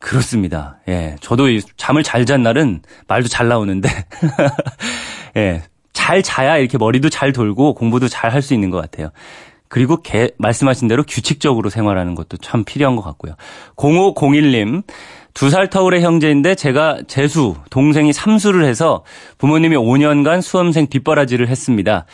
그렇습니다. 0.00 0.78
예. 0.88 1.14
저도 1.20 1.48
이 1.48 1.62
잠을 1.76 2.02
잘 2.02 2.26
잔 2.26 2.42
날은 2.42 2.82
말도 3.06 3.28
잘 3.28 3.46
나오는데, 3.46 3.88
예. 5.36 5.62
잘 5.92 6.24
자야 6.24 6.56
이렇게 6.58 6.76
머리도 6.76 7.08
잘 7.08 7.32
돌고 7.32 7.74
공부도 7.74 8.08
잘 8.08 8.32
할 8.32 8.42
수 8.42 8.52
있는 8.52 8.70
것 8.70 8.80
같아요. 8.80 9.10
그리고 9.68 10.02
개, 10.02 10.30
말씀하신 10.38 10.88
대로 10.88 11.04
규칙적으로 11.04 11.70
생활하는 11.70 12.16
것도 12.16 12.36
참 12.38 12.64
필요한 12.64 12.96
것 12.96 13.02
같고요. 13.02 13.34
0501님, 13.76 14.82
두 15.34 15.50
살 15.50 15.70
터울의 15.70 16.02
형제인데 16.02 16.56
제가 16.56 16.98
재수, 17.06 17.54
동생이 17.70 18.12
삼수를 18.12 18.64
해서 18.64 19.04
부모님이 19.38 19.76
5년간 19.76 20.42
수험생 20.42 20.88
뒷바라지를 20.88 21.46
했습니다. 21.48 22.06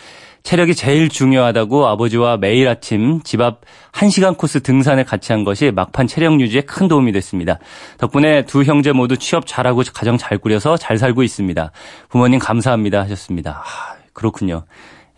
체력이 0.42 0.74
제일 0.74 1.08
중요하다고 1.08 1.86
아버지와 1.86 2.36
매일 2.36 2.68
아침 2.68 3.22
집 3.22 3.40
앞 3.40 3.60
1시간 3.92 4.36
코스 4.36 4.60
등산을 4.62 5.04
같이 5.04 5.32
한 5.32 5.44
것이 5.44 5.70
막판 5.70 6.06
체력 6.06 6.40
유지에 6.40 6.62
큰 6.62 6.88
도움이 6.88 7.12
됐습니다. 7.12 7.58
덕분에 7.98 8.44
두 8.46 8.62
형제 8.62 8.92
모두 8.92 9.16
취업 9.16 9.46
잘하고 9.46 9.82
가정 9.94 10.16
잘 10.16 10.38
꾸려서 10.38 10.76
잘 10.76 10.98
살고 10.98 11.22
있습니다. 11.22 11.72
부모님 12.08 12.38
감사합니다 12.38 13.00
하셨습니다. 13.00 13.62
아, 13.64 13.96
그렇군요. 14.12 14.64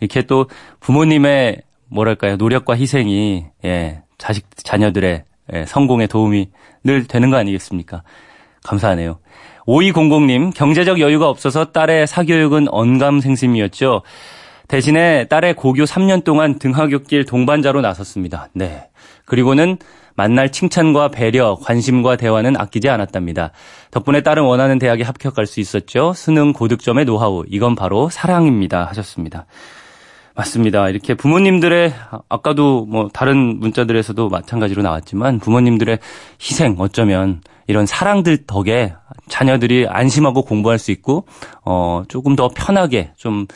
이렇게 0.01 0.23
또 0.23 0.47
부모님의 0.81 1.63
뭐랄까요 1.89 2.37
노력과 2.37 2.77
희생이 2.77 3.47
예, 3.65 4.03
자식 4.19 4.47
자녀들의 4.57 5.25
예, 5.53 5.65
성공에 5.67 6.07
도움이 6.07 6.51
늘 6.85 7.05
되는 7.07 7.31
거 7.31 7.37
아니겠습니까? 7.37 8.03
감사하네요. 8.65 9.19
5200님 9.67 10.55
경제적 10.55 11.01
여유가 11.01 11.29
없어서 11.29 11.67
딸의 11.67 12.07
사교육은 12.07 12.69
언감생심이었죠. 12.69 14.03
대신에 14.69 15.27
딸의 15.29 15.55
고교 15.55 15.85
3년 15.85 16.25
동안 16.25 16.59
등하굣길 16.59 17.25
동반자로 17.25 17.81
나섰습니다. 17.81 18.49
네. 18.55 18.89
그리고는 19.25 19.79
만날 20.15 20.53
칭찬과 20.53 21.09
배려, 21.09 21.57
관심과 21.63 22.17
대화는 22.17 22.57
아끼지 22.57 22.89
않았답니다. 22.89 23.53
덕분에 23.91 24.23
딸은 24.23 24.43
원하는 24.45 24.79
대학에 24.79 25.03
합격할 25.03 25.47
수 25.47 25.61
있었죠. 25.61 26.13
수능 26.15 26.53
고득점의 26.53 27.07
노하우, 27.07 27.45
이건 27.49 27.75
바로 27.75 28.09
사랑입니다. 28.11 28.85
하셨습니다. 28.87 29.47
맞습니다. 30.35 30.89
이렇게 30.89 31.15
부모님들의 31.15 31.93
아까도 32.29 32.87
뭐 32.87 33.09
다른 33.13 33.61
문자들에서도 33.61 34.29
마찬가지로 34.31 34.83
나왔지만 34.83 35.39
부모님들의 35.41 35.99
희생 36.41 36.77
어쩌면 36.79 37.43
이런 37.67 37.85
사랑들 37.85 38.47
덕에 38.47 38.95
자녀들이 39.29 39.87
안심하고 39.89 40.43
공부할 40.43 40.79
수 40.79 40.91
있고 40.91 41.27
어 41.65 42.03
조금 42.09 42.35
더 42.35 42.49
편하게 42.49 43.13
좀 43.17 43.47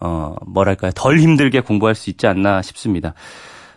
어, 0.00 0.34
뭐랄까요. 0.46 0.92
덜 0.94 1.18
힘들게 1.18 1.60
공부할 1.60 1.94
수 1.94 2.10
있지 2.10 2.26
않나 2.26 2.62
싶습니다. 2.62 3.14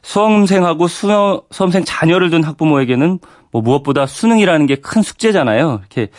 수험생하고 0.02 0.88
수, 0.88 1.44
수험생 1.52 1.84
자녀를 1.86 2.30
둔 2.30 2.44
학부모에게는 2.44 3.20
뭐 3.52 3.62
무엇보다 3.62 4.06
수능이라는 4.06 4.66
게 4.68 4.76
큰 4.76 5.02
숙제잖아요. 5.02 5.80
이렇게 5.82 6.10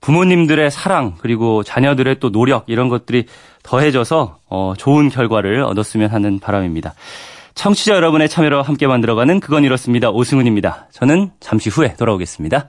부모님들의 0.00 0.70
사랑 0.70 1.14
그리고 1.18 1.62
자녀들의 1.62 2.20
또 2.20 2.30
노력 2.30 2.64
이런 2.68 2.88
것들이 2.88 3.26
더해져서 3.62 4.38
어, 4.48 4.74
좋은 4.76 5.08
결과를 5.08 5.62
얻었으면 5.62 6.10
하는 6.10 6.38
바람입니다. 6.38 6.94
청취자 7.54 7.96
여러분의 7.96 8.28
참여로 8.28 8.62
함께 8.62 8.86
만들어가는 8.86 9.40
그건 9.40 9.64
이렇습니다. 9.64 10.10
오승훈입니다. 10.10 10.86
저는 10.92 11.32
잠시 11.40 11.68
후에 11.70 11.94
돌아오겠습니다. 11.94 12.68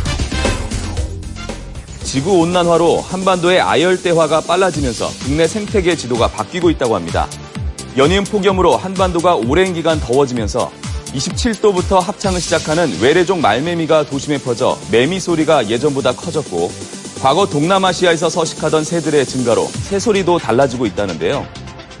지구 2.11 2.39
온난화로 2.39 2.99
한반도의 2.99 3.61
아열대화가 3.61 4.41
빨라지면서 4.41 5.07
국내 5.23 5.47
생태계 5.47 5.95
지도가 5.95 6.27
바뀌고 6.27 6.69
있다고 6.69 6.93
합니다. 6.93 7.25
연이은 7.95 8.25
폭염으로 8.25 8.75
한반도가 8.75 9.35
오랜 9.35 9.73
기간 9.73 9.97
더워지면서 9.97 10.69
27도부터 11.13 12.01
합창을 12.01 12.41
시작하는 12.41 12.99
외래종 12.99 13.39
말매미가 13.39 14.07
도심에 14.07 14.39
퍼져 14.39 14.77
매미 14.91 15.21
소리가 15.21 15.69
예전보다 15.69 16.11
커졌고 16.11 16.69
과거 17.21 17.45
동남아시아에서 17.45 18.29
서식하던 18.29 18.83
새들의 18.83 19.25
증가로 19.25 19.67
새 19.67 19.97
소리도 19.97 20.37
달라지고 20.37 20.87
있다는데요. 20.87 21.47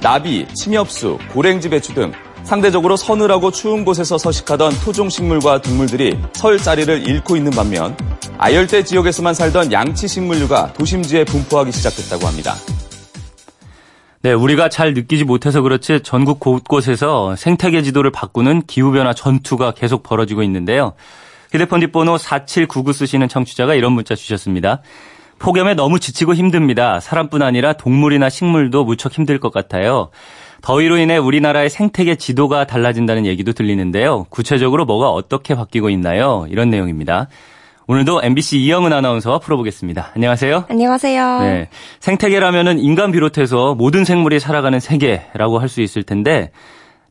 나비, 0.01 0.45
침엽수, 0.53 1.19
고랭지 1.31 1.69
배추 1.69 1.93
등 1.93 2.11
상대적으로 2.43 2.97
서늘하고 2.97 3.51
추운 3.51 3.85
곳에서 3.85 4.17
서식하던 4.17 4.73
토종 4.83 5.09
식물과 5.09 5.61
동물들이 5.61 6.17
설 6.33 6.57
자리를 6.57 7.07
잃고 7.07 7.35
있는 7.35 7.51
반면 7.51 7.95
아열대 8.37 8.83
지역에서만 8.83 9.33
살던 9.33 9.71
양치 9.71 10.07
식물류가 10.07 10.73
도심지에 10.73 11.25
분포하기 11.25 11.71
시작했다고 11.71 12.27
합니다. 12.27 12.55
네, 14.23 14.33
우리가 14.33 14.69
잘 14.69 14.93
느끼지 14.93 15.23
못해서 15.23 15.61
그렇지 15.61 16.01
전국 16.03 16.39
곳곳에서 16.39 17.35
생태계 17.35 17.81
지도를 17.81 18.11
바꾸는 18.11 18.63
기후변화 18.67 19.13
전투가 19.13 19.71
계속 19.71 20.03
벌어지고 20.03 20.43
있는데요. 20.43 20.93
휴대폰 21.51 21.79
뒷번호 21.79 22.17
4799 22.17 22.93
쓰시는 22.93 23.27
청취자가 23.27 23.73
이런 23.73 23.93
문자 23.93 24.13
주셨습니다. 24.15 24.81
폭염에 25.39 25.73
너무 25.73 25.99
지치고 25.99 26.35
힘듭니다. 26.35 26.99
사람뿐 26.99 27.41
아니라 27.41 27.73
동물이나 27.73 28.29
식물도 28.29 28.85
무척 28.85 29.11
힘들 29.11 29.39
것 29.39 29.51
같아요. 29.51 30.11
더위로 30.61 30.97
인해 30.97 31.17
우리나라의 31.17 31.69
생태계 31.69 32.15
지도가 32.15 32.65
달라진다는 32.65 33.25
얘기도 33.25 33.51
들리는데요. 33.53 34.25
구체적으로 34.29 34.85
뭐가 34.85 35.09
어떻게 35.09 35.55
바뀌고 35.55 35.89
있나요? 35.89 36.45
이런 36.49 36.69
내용입니다. 36.69 37.27
오늘도 37.87 38.21
MBC 38.23 38.59
이영은 38.59 38.93
아나운서와 38.93 39.39
풀어보겠습니다. 39.39 40.11
안녕하세요. 40.15 40.65
안녕하세요. 40.69 41.39
네. 41.41 41.69
생태계라면은 41.99 42.79
인간 42.79 43.11
비롯해서 43.11 43.75
모든 43.75 44.05
생물이 44.05 44.39
살아가는 44.39 44.79
세계라고 44.79 45.59
할 45.59 45.67
수 45.67 45.81
있을 45.81 46.03
텐데 46.03 46.51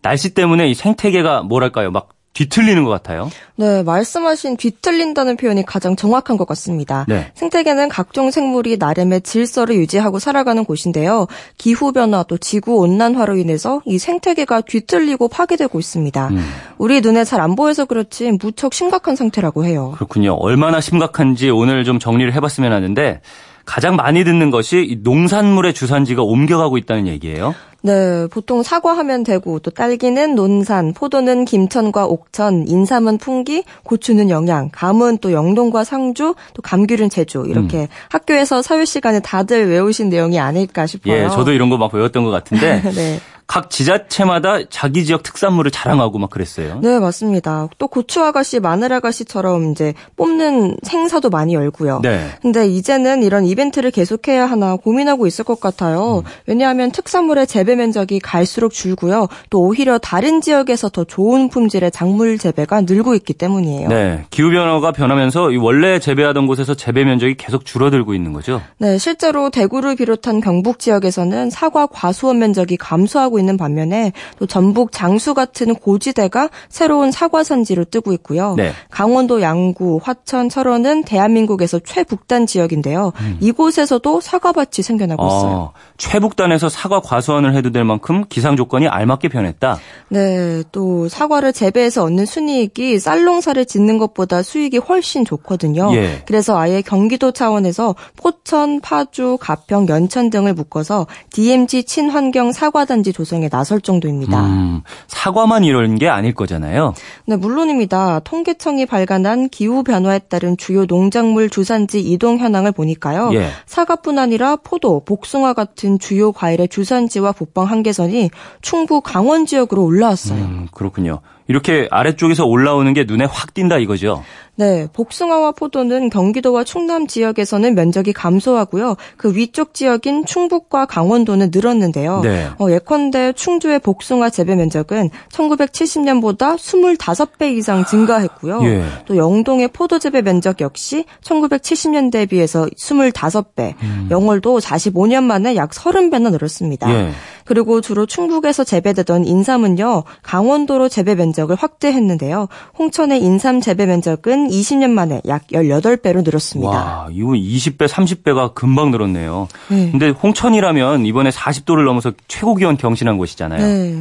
날씨 0.02 0.32
때문에 0.32 0.68
이 0.68 0.74
생태계가 0.74 1.42
뭐랄까요? 1.42 1.90
막 1.90 2.10
뒤틀리는 2.32 2.84
것 2.84 2.90
같아요. 2.90 3.28
네, 3.56 3.82
말씀하신 3.82 4.56
뒤틀린다는 4.56 5.36
표현이 5.36 5.64
가장 5.66 5.96
정확한 5.96 6.36
것 6.36 6.46
같습니다. 6.48 7.04
네. 7.08 7.32
생태계는 7.34 7.88
각종 7.88 8.30
생물이 8.30 8.76
나름의 8.78 9.22
질서를 9.22 9.74
유지하고 9.74 10.20
살아가는 10.20 10.64
곳인데요. 10.64 11.26
기후변화 11.58 12.22
또 12.28 12.38
지구 12.38 12.76
온난화로 12.78 13.36
인해서 13.36 13.82
이 13.84 13.98
생태계가 13.98 14.62
뒤틀리고 14.62 15.28
파괴되고 15.28 15.78
있습니다. 15.78 16.28
음. 16.28 16.44
우리 16.78 17.00
눈에 17.00 17.24
잘 17.24 17.40
안 17.40 17.56
보여서 17.56 17.86
그렇지 17.86 18.32
무척 18.32 18.74
심각한 18.74 19.16
상태라고 19.16 19.64
해요. 19.64 19.92
그렇군요. 19.96 20.34
얼마나 20.34 20.80
심각한지 20.80 21.48
오늘 21.48 21.84
좀 21.84 21.98
정리를 21.98 22.32
해봤으면 22.34 22.70
하는데 22.70 23.22
가장 23.64 23.96
많이 23.96 24.24
듣는 24.24 24.50
것이 24.50 24.86
이 24.88 24.96
농산물의 25.02 25.74
주산지가 25.74 26.22
옮겨가고 26.22 26.78
있다는 26.78 27.06
얘기예요. 27.06 27.54
네, 27.82 28.26
보통 28.30 28.62
사과하면 28.62 29.22
되고 29.24 29.58
또 29.58 29.70
딸기는 29.70 30.34
논산, 30.34 30.92
포도는 30.92 31.46
김천과 31.46 32.04
옥천, 32.06 32.66
인삼은 32.68 33.16
풍기, 33.16 33.64
고추는 33.84 34.28
영양, 34.28 34.68
감은 34.70 35.16
또 35.22 35.32
영동과 35.32 35.82
상주, 35.84 36.34
또 36.52 36.62
감귤은 36.62 37.08
제주 37.08 37.44
이렇게 37.48 37.78
음. 37.82 37.86
학교에서 38.10 38.60
사회 38.60 38.84
시간에 38.84 39.20
다들 39.20 39.70
외우신 39.70 40.10
내용이 40.10 40.38
아닐까 40.38 40.86
싶어요. 40.86 41.24
예, 41.24 41.28
저도 41.28 41.52
이런 41.52 41.70
거 41.70 41.78
막 41.78 41.90
배웠던 41.90 42.24
것 42.24 42.30
같은데 42.30 42.82
네. 42.94 43.18
각 43.50 43.68
지자체마다 43.68 44.58
자기 44.70 45.04
지역 45.04 45.24
특산물을 45.24 45.72
자랑하고 45.72 46.20
막 46.20 46.30
그랬어요. 46.30 46.78
네, 46.84 47.00
맞습니다. 47.00 47.66
또 47.78 47.88
고추 47.88 48.22
아가씨, 48.22 48.60
마늘 48.60 48.92
아가씨처럼 48.92 49.72
이제 49.72 49.92
뽑는 50.14 50.76
행사도 50.88 51.30
많이 51.30 51.54
열고요. 51.54 51.98
네. 52.00 52.28
근데 52.42 52.68
이제는 52.68 53.24
이런 53.24 53.44
이벤트를 53.44 53.90
계속해야 53.90 54.46
하나 54.46 54.76
고민하고 54.76 55.26
있을 55.26 55.44
것 55.44 55.58
같아요. 55.58 56.22
왜냐하면 56.46 56.92
특산물의 56.92 57.48
재배 57.48 57.74
면적이 57.74 58.20
갈수록 58.20 58.72
줄고요. 58.72 59.26
또 59.50 59.62
오히려 59.62 59.98
다른 59.98 60.40
지역에서 60.40 60.88
더 60.88 61.02
좋은 61.02 61.48
품질의 61.48 61.90
작물 61.90 62.38
재배가 62.38 62.82
늘고 62.82 63.16
있기 63.16 63.32
때문이에요. 63.32 63.88
네. 63.88 64.26
기후 64.30 64.52
변화가 64.52 64.92
변하면서 64.92 65.50
이 65.50 65.56
원래 65.56 65.98
재배하던 65.98 66.46
곳에서 66.46 66.74
재배 66.74 67.02
면적이 67.02 67.34
계속 67.34 67.64
줄어들고 67.64 68.14
있는 68.14 68.32
거죠. 68.32 68.62
네, 68.78 68.96
실제로 68.96 69.50
대구를 69.50 69.96
비롯한 69.96 70.40
경북 70.40 70.78
지역에서는 70.78 71.50
사과 71.50 71.88
과수원 71.88 72.38
면적이 72.38 72.76
감소하고 72.76 73.39
있는 73.40 73.56
반면에 73.56 74.12
또 74.38 74.46
전북 74.46 74.92
장수 74.92 75.34
같은 75.34 75.74
고지대가 75.74 76.50
새로운 76.68 77.10
사과 77.10 77.42
산지로 77.42 77.86
뜨고 77.86 78.12
있고요. 78.12 78.54
네. 78.56 78.72
강원도 78.90 79.42
양구, 79.42 80.00
화천, 80.02 80.48
철원은 80.48 81.04
대한민국에서 81.04 81.80
최북단 81.80 82.46
지역인데요. 82.46 83.12
이곳에서도 83.40 84.20
사과밭이 84.20 84.82
생겨나고 84.82 85.26
있어요. 85.26 85.52
어, 85.52 85.72
최북단에서 85.96 86.68
사과 86.68 87.00
과수원을 87.00 87.54
해도 87.54 87.70
될 87.70 87.84
만큼 87.84 88.24
기상 88.28 88.56
조건이 88.56 88.86
알맞게 88.88 89.28
변했다. 89.28 89.78
네, 90.08 90.62
또 90.72 91.08
사과를 91.08 91.52
재배해서 91.52 92.04
얻는 92.04 92.26
순이익이 92.26 92.98
쌀농사를 92.98 93.64
짓는 93.64 93.98
것보다 93.98 94.42
수익이 94.42 94.78
훨씬 94.78 95.24
좋거든요. 95.24 95.90
예. 95.94 96.22
그래서 96.26 96.58
아예 96.58 96.82
경기도 96.82 97.32
차원에서 97.32 97.94
포천, 98.16 98.80
파주, 98.80 99.38
가평, 99.40 99.88
연천 99.88 100.30
등을 100.30 100.54
묶어서 100.54 101.06
DMZ 101.30 101.84
친환경 101.84 102.52
사과단지 102.52 103.12
조성 103.12 103.29
에 103.36 103.48
나설 103.48 103.80
정도입니다. 103.80 104.44
음, 104.44 104.82
사과만 105.06 105.64
이런 105.64 105.96
게 105.96 106.08
아닐 106.08 106.34
거잖아요. 106.34 106.94
네, 107.26 107.36
물론입니다. 107.36 108.20
통계청이 108.20 108.86
발간한 108.86 109.48
기후 109.48 109.82
변화에 109.84 110.18
따른 110.18 110.56
주요 110.56 110.84
농작물 110.86 111.48
주산지 111.48 112.00
이동 112.00 112.38
현황을 112.38 112.72
보니까요. 112.72 113.30
예. 113.34 113.48
사과뿐 113.66 114.18
아니라 114.18 114.56
포도, 114.56 115.04
복숭아 115.04 115.52
같은 115.52 115.98
주요 115.98 116.32
과일의 116.32 116.68
주산지와 116.68 117.32
북방 117.32 117.66
한계선이 117.66 118.30
충북 118.62 119.04
강원 119.04 119.46
지역으로 119.46 119.84
올라왔어요. 119.84 120.42
음, 120.42 120.68
그렇군요. 120.72 121.20
이렇게 121.46 121.88
아래쪽에서 121.90 122.46
올라오는 122.46 122.92
게 122.94 123.04
눈에 123.04 123.24
확 123.24 123.54
띈다 123.54 123.78
이거죠. 123.78 124.22
네, 124.60 124.88
복숭아와 124.92 125.52
포도는 125.52 126.10
경기도와 126.10 126.64
충남 126.64 127.06
지역에서는 127.06 127.74
면적이 127.74 128.12
감소하고요. 128.12 128.96
그 129.16 129.34
위쪽 129.34 129.72
지역인 129.72 130.26
충북과 130.26 130.84
강원도는 130.84 131.50
늘었는데요. 131.50 132.20
네. 132.20 132.46
어, 132.58 132.70
예컨대 132.70 133.32
충주의 133.32 133.78
복숭아 133.78 134.28
재배 134.28 134.54
면적은 134.56 135.08
1970년보다 135.32 136.56
25배 136.56 137.56
이상 137.56 137.86
증가했고요. 137.86 138.60
예. 138.64 138.84
또 139.06 139.16
영동의 139.16 139.68
포도 139.68 139.98
재배 139.98 140.20
면적 140.20 140.60
역시 140.60 141.06
1970년대에 141.24 142.28
비해서 142.28 142.66
25배, 142.66 143.76
영월도 144.10 144.58
45년 144.58 145.22
만에 145.22 145.56
약 145.56 145.70
30배나 145.70 146.32
늘었습니다. 146.32 146.92
예. 146.92 147.12
그리고 147.44 147.80
주로 147.80 148.06
충북에서 148.06 148.64
재배되던 148.64 149.24
인삼은요, 149.24 150.04
강원도로 150.22 150.88
재배 150.88 151.14
면적을 151.14 151.56
확대했는데요. 151.56 152.48
홍천의 152.78 153.22
인삼 153.22 153.60
재배 153.60 153.86
면적은 153.86 154.48
20년 154.48 154.90
만에 154.90 155.20
약 155.26 155.46
18배로 155.48 156.24
늘었습니다. 156.24 156.70
와, 156.70 157.08
이거 157.10 157.30
20배, 157.30 157.88
30배가 157.88 158.54
금방 158.54 158.90
늘었네요. 158.90 159.48
네. 159.68 159.90
근데 159.90 160.10
홍천이라면 160.10 161.06
이번에 161.06 161.30
40도를 161.30 161.84
넘어서 161.84 162.12
최고 162.28 162.54
기온 162.54 162.76
경신한 162.76 163.18
곳이잖아요. 163.18 163.60
네. 163.60 163.98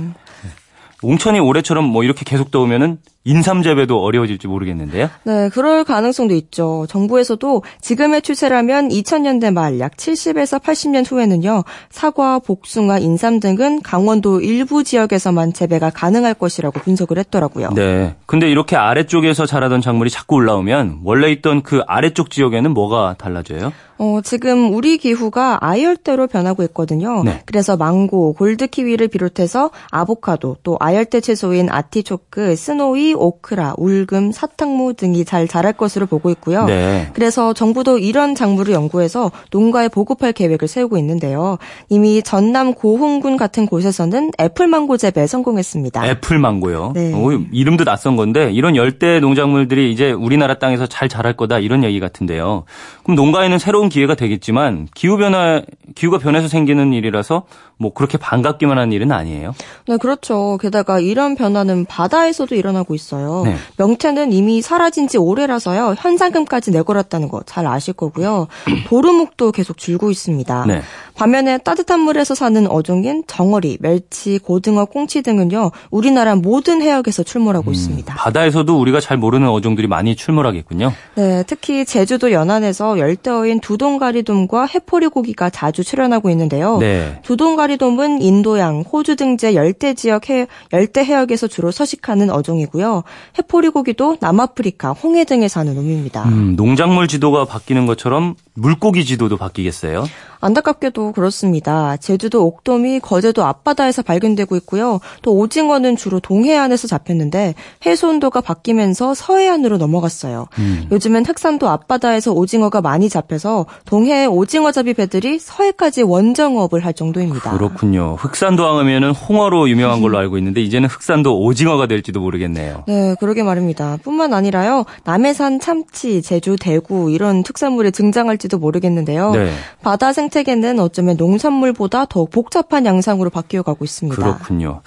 홍천이 1.01 1.39
올해처럼 1.39 1.85
뭐 1.85 2.03
이렇게 2.03 2.25
계속 2.25 2.51
더우면은 2.51 2.97
인삼 3.29 3.63
재배도 3.63 4.01
어려워질지 4.03 4.47
모르겠는데요. 4.47 5.09
네, 5.23 5.49
그럴 5.49 5.83
가능성도 5.83 6.35
있죠. 6.35 6.85
정부에서도 6.89 7.63
지금의 7.81 8.21
추세라면 8.21 8.89
2000년대 8.89 9.51
말 9.53 9.79
약 9.79 9.95
70에서 9.95 10.61
80년 10.61 11.09
후에는요. 11.09 11.63
사과, 11.89 12.39
복숭아, 12.39 12.99
인삼 12.99 13.39
등은 13.39 13.81
강원도 13.81 14.41
일부 14.41 14.83
지역에서만 14.83 15.53
재배가 15.53 15.91
가능할 15.91 16.33
것이라고 16.33 16.79
분석을 16.79 17.17
했더라고요. 17.19 17.71
네. 17.75 18.15
근데 18.25 18.49
이렇게 18.49 18.75
아래쪽에서 18.75 19.45
자라던 19.45 19.81
작물이 19.81 20.09
자꾸 20.09 20.35
올라오면 20.35 21.01
원래 21.03 21.31
있던 21.31 21.61
그 21.61 21.81
아래쪽 21.87 22.29
지역에는 22.31 22.71
뭐가 22.71 23.15
달라져요? 23.17 23.71
어, 24.01 24.21
지금 24.23 24.73
우리 24.73 24.97
기후가 24.97 25.57
아열대로 25.59 26.27
변하고 26.27 26.63
있거든요. 26.63 27.21
네. 27.23 27.41
그래서 27.45 27.75
망고, 27.75 28.33
골드키위를 28.33 29.09
비롯해서 29.09 29.71
아보카도, 29.91 30.57
또 30.63 30.77
아열대 30.79 31.19
채소인 31.19 31.69
아티초크, 31.69 32.55
스노이, 32.55 33.13
오크라, 33.19 33.75
울금, 33.77 34.31
사탕무 34.31 34.93
등이 34.93 35.25
잘 35.25 35.47
자랄 35.47 35.73
것으로 35.73 36.05
보고 36.05 36.29
있고요. 36.31 36.65
네. 36.65 37.09
그래서 37.13 37.53
정부도 37.53 37.97
이런 37.99 38.35
작물을 38.35 38.73
연구해서 38.73 39.31
농가에 39.51 39.87
보급할 39.89 40.33
계획을 40.33 40.67
세우고 40.67 40.97
있는데요. 40.97 41.57
이미 41.89 42.21
전남 42.23 42.73
고흥군 42.73 43.37
같은 43.37 43.65
곳에서는 43.65 44.31
애플망고 44.39 44.97
재배에 44.97 45.27
성공했습니다. 45.27 46.07
애플 46.07 46.39
망고요. 46.39 46.93
네. 46.95 47.11
어, 47.13 47.39
이름도 47.51 47.83
낯선 47.83 48.15
건데 48.15 48.51
이런 48.51 48.75
열대 48.75 49.19
농작물들이 49.19 49.91
이제 49.91 50.11
우리나라 50.11 50.55
땅에서 50.59 50.87
잘 50.87 51.09
자랄 51.09 51.33
거다 51.33 51.59
이런 51.59 51.83
얘기 51.83 51.99
같은데요. 51.99 52.63
그럼 53.03 53.15
농가에는 53.15 53.59
새로운 53.59 53.89
기회가 53.89 54.15
되겠지만 54.15 54.87
기후 54.93 55.17
변화 55.17 55.61
기후가 55.95 56.19
변해서 56.19 56.47
생기는 56.47 56.93
일이라서 56.93 57.43
뭐 57.81 57.93
그렇게 57.93 58.17
반갑기만 58.17 58.77
한 58.77 58.91
일은 58.91 59.11
아니에요. 59.11 59.55
네, 59.87 59.97
그렇죠. 59.97 60.57
게다가 60.61 60.99
이런 60.99 61.35
변화는 61.35 61.85
바다에서도 61.85 62.53
일어나고 62.53 62.93
있어요. 62.93 63.43
네. 63.45 63.55
명태는 63.77 64.33
이미 64.33 64.61
사라진 64.61 65.07
지 65.07 65.17
오래라서요. 65.17 65.95
현상금까지 65.97 66.71
내걸었다는 66.71 67.27
거 67.29 67.39
잘 67.45 67.65
아실 67.67 67.93
거고요. 67.93 68.47
도루묵도 68.87 69.51
계속 69.53 69.77
줄고 69.77 70.11
있습니다. 70.11 70.65
네. 70.67 70.81
반면에 71.15 71.57
따뜻한 71.57 71.99
물에서 72.01 72.35
사는 72.35 72.67
어종인 72.69 73.23
정어리, 73.27 73.77
멸치, 73.81 74.39
고등어, 74.39 74.85
꽁치 74.85 75.21
등은요. 75.21 75.71
우리나라 75.89 76.35
모든 76.35 76.81
해역에서 76.81 77.23
출몰하고 77.23 77.71
있습니다. 77.71 78.13
바다에서도 78.15 78.79
우리가 78.79 78.99
잘 78.99 79.17
모르는 79.17 79.47
어종들이 79.49 79.87
많이 79.87 80.15
출몰하겠군요. 80.15 80.91
네, 81.15 81.43
특히 81.47 81.85
제주도 81.85 82.31
연안에서 82.31 82.99
열대어인 82.99 83.59
두동가리돔과 83.61 84.65
해포리 84.65 85.07
고기가 85.07 85.49
자주 85.49 85.83
출현하고 85.83 86.29
있는데요. 86.29 86.77
네. 86.77 87.19
두동가리 87.23 87.68
돔은 87.77 88.21
인도양, 88.21 88.81
호주 88.81 89.15
등재 89.15 89.55
열대 89.55 89.93
지역 89.93 90.29
해, 90.29 90.47
열대 90.73 91.03
해역에서 91.03 91.47
주로 91.47 91.71
서식하는 91.71 92.29
어종이고요. 92.29 93.03
해포리 93.37 93.69
고기도 93.69 94.17
남아프리카, 94.19 94.91
홍해 94.91 95.23
등에 95.25 95.47
사는 95.47 95.73
놈입니다. 95.73 96.23
음, 96.25 96.55
농작물 96.55 97.07
지도가 97.07 97.45
바뀌는 97.45 97.85
것처럼 97.85 98.35
물고기 98.59 99.05
지도도 99.05 99.37
바뀌겠어요. 99.37 100.05
안타깝게도 100.41 101.11
그렇습니다. 101.11 101.97
제주도 101.97 102.45
옥돔이 102.45 103.01
거제도 103.01 103.43
앞바다에서 103.43 104.03
발견되고 104.03 104.55
있고요. 104.57 105.01
또 105.21 105.35
오징어는 105.35 105.97
주로 105.97 106.19
동해안에서 106.21 106.87
잡혔는데 106.87 107.55
해수 107.85 108.07
온도가 108.07 108.39
바뀌면서 108.41 109.13
서해안으로 109.15 109.77
넘어갔어요. 109.77 110.47
요즘은 110.91 111.25
흑산도 111.25 111.67
앞바다에서 111.67 112.31
오징어가 112.31 112.79
많이 112.81 113.09
잡혀서 113.09 113.65
동해 113.85 114.25
오징어잡이 114.25 114.93
배들이 114.93 115.39
서해까지 115.39 116.03
원정업을 116.03 116.85
할 116.85 116.93
정도입니다. 116.93 117.51
그렇군요. 117.51 118.15
흑산도 118.19 118.65
하면은 118.65 119.11
홍어로 119.11 119.69
유명한 119.69 120.01
걸로 120.01 120.17
알고 120.17 120.37
있는데 120.37 120.61
이제는 120.61 120.87
흑산도 120.87 121.41
오징어가 121.41 121.87
될지도 121.87 122.21
모르겠네요. 122.21 122.85
네, 122.87 123.15
그러게 123.19 123.43
말입니다. 123.43 123.97
뿐만 124.03 124.33
아니라요. 124.33 124.85
남해산 125.03 125.59
참치, 125.59 126.21
제주 126.21 126.55
대구 126.57 127.11
이런 127.11 127.43
특산물이 127.43 127.91
등장할지 127.91 128.47
도 128.49 128.57
모르겠는데요. 128.57 129.31
네. 129.31 129.51
바다 129.81 130.11
생태계는 130.11 130.79
어쩌면 130.79 131.15
농산물보다 131.17 132.05
더 132.05 132.25
복잡한 132.25 132.85
양상으로 132.85 133.29
바뀌어 133.29 133.61
가고 133.61 133.85
있습니다. 133.85 134.21
그렇군요. 134.21 134.81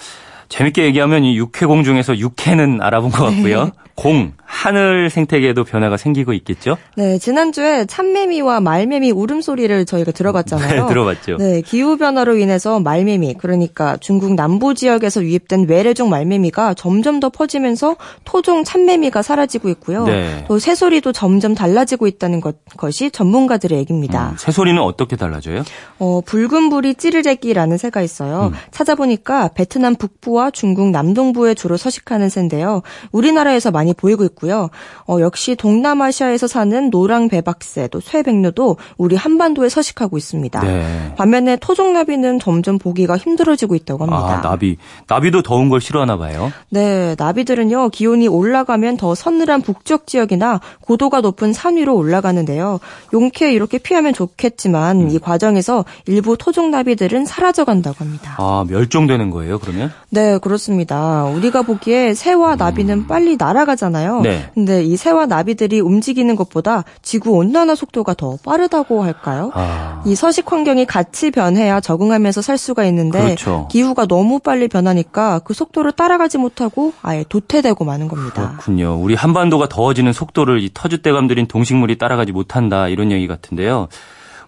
재밌게 0.49 0.85
얘기하면 0.85 1.25
이 1.25 1.37
육해공 1.39 1.83
중에서 1.83 2.19
육해는 2.19 2.83
알아본 2.83 3.11
것 3.11 3.25
같고요. 3.25 3.71
공, 3.95 4.33
하늘 4.45 5.11
생태계에도 5.11 5.65
변화가 5.65 5.97
생기고 5.97 6.33
있겠죠? 6.33 6.77
네, 6.97 7.19
지난주에 7.19 7.85
참매미와 7.85 8.61
말매미 8.61 9.11
울음소리를 9.11 9.85
저희가 9.87 10.13
들어봤잖아요. 10.13 10.83
네, 10.83 10.89
들어봤죠. 10.89 11.37
네, 11.37 11.61
기후변화로 11.61 12.37
인해서 12.37 12.81
말매미, 12.81 13.35
그러니까 13.35 13.97
중국 13.99 14.35
남부 14.35 14.75
지역에서 14.75 15.23
유입된 15.23 15.69
외래종 15.69 16.11
말매미가 16.11 16.75
점점 16.75 17.21
더 17.21 17.29
퍼지면서 17.29 17.97
토종 18.25 18.65
참매미가 18.65 19.23
사라지고 19.23 19.69
있고요. 19.71 20.05
네. 20.05 20.45
또 20.49 20.59
새소리도 20.59 21.13
점점 21.13 21.55
달라지고 21.55 22.07
있다는 22.07 22.41
것, 22.41 22.57
것이 22.77 23.11
전문가들의 23.11 23.79
얘기입니다. 23.79 24.31
음, 24.31 24.37
새소리는 24.39 24.81
어떻게 24.81 25.17
달라져요? 25.17 25.65
어, 25.99 26.21
붉은 26.25 26.71
불이 26.71 26.95
찌르레기라는 26.95 27.79
새가 27.79 28.03
있어요. 28.03 28.53
음. 28.53 28.59
찾아보니까 28.71 29.49
베트남 29.49 29.97
북부와 29.97 30.51
중국 30.51 30.91
남동부에 30.91 31.55
주로 31.55 31.77
서식하는 31.77 32.29
새인데요. 32.29 32.83
우리나라에서 33.13 33.71
많이 33.71 33.82
보이고 33.93 34.23
있고요. 34.25 34.71
어, 35.09 35.19
역시 35.21 35.57
동남아시아에서 35.57 36.47
사는 36.47 36.91
노랑 36.91 37.29
배박새, 37.29 37.89
또 37.89 37.99
쇠백류도 38.01 38.77
우리 38.99 39.17
한반도에 39.17 39.69
서식하고 39.69 40.17
있습니다. 40.17 40.61
네. 40.61 41.15
반면에 41.17 41.57
토종나비는 41.57 42.39
점점 42.39 42.79
보기가 42.79 43.17
힘들어지고 43.17 43.75
있다고 43.75 44.05
합니다. 44.05 44.39
아, 44.39 44.41
나비. 44.41 44.77
나비도 45.09 45.43
더운 45.43 45.69
걸 45.69 45.81
싫어하나 45.81 46.17
봐요. 46.19 46.53
네, 46.71 47.17
나비들은요, 47.19 47.89
기온이 47.89 48.29
올라가면 48.29 48.99
더 48.99 49.15
서늘한 49.15 49.63
북쪽 49.63 50.07
지역이나 50.07 50.61
고도가 50.81 51.21
높은 51.21 51.53
산 51.53 51.77
위로 51.77 51.97
올라가는데요. 51.97 52.79
용케 53.13 53.53
이렇게 53.53 53.79
피하면 53.79 54.13
좋겠지만, 54.13 55.01
음. 55.01 55.11
이 55.11 55.19
과정에서 55.19 55.85
일부 56.07 56.37
토종 56.37 56.71
나비들은 56.71 57.25
사라져 57.25 57.65
간다고 57.65 57.97
합니다. 57.99 58.37
아, 58.39 58.65
멸종되는 58.69 59.31
거예요, 59.31 59.59
그러면? 59.59 59.91
네, 60.11 60.39
그렇습니다. 60.39 61.25
우리가 61.25 61.63
보기에 61.63 62.13
새와 62.15 62.57
나비는 62.57 63.07
빨리 63.07 63.37
날아가 63.39 63.72
잖아요. 63.77 64.19
음. 64.19 64.23
네. 64.23 64.51
근데 64.55 64.83
이 64.83 64.97
새와 64.97 65.27
나비들이 65.27 65.81
움직이는 65.81 66.37
것보다 66.37 66.85
지구 67.03 67.33
온난화 67.33 67.75
속도가 67.75 68.15
더 68.15 68.37
빠르다고 68.45 69.03
할까요? 69.03 69.51
아. 69.55 70.03
이 70.07 70.15
서식 70.15 70.51
환경이 70.51 70.87
같이 70.87 71.31
변해야 71.31 71.81
적응하면서 71.81 72.43
살 72.43 72.59
수가 72.59 72.85
있는데 72.87 73.23
그렇죠. 73.23 73.69
기후가 73.71 74.07
너무 74.07 74.39
빨리 74.39 74.69
변하니까 74.69 75.41
그 75.41 75.55
속도를 75.55 75.93
따라가지 75.93 76.39
못하고 76.39 76.93
아예 77.03 77.25
도태되고 77.29 77.85
마는 77.85 78.09
겁니다. 78.09 78.53
그렇군요. 78.53 78.99
우리 79.01 79.15
한반도가 79.15 79.69
더워지는 79.69 80.13
속도를 80.13 80.63
이 80.63 80.71
터줏대감 80.73 81.29
들인 81.29 81.47
동식물이 81.47 81.99
따라가지 81.99 82.33
못한다 82.33 82.89
이런 82.89 83.11
얘기 83.13 83.27
같은데요. 83.27 83.89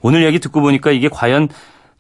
오늘 0.00 0.24
얘기 0.24 0.38
듣고 0.38 0.60
보니까 0.60 0.90
이게 0.90 1.08
과연 1.08 1.48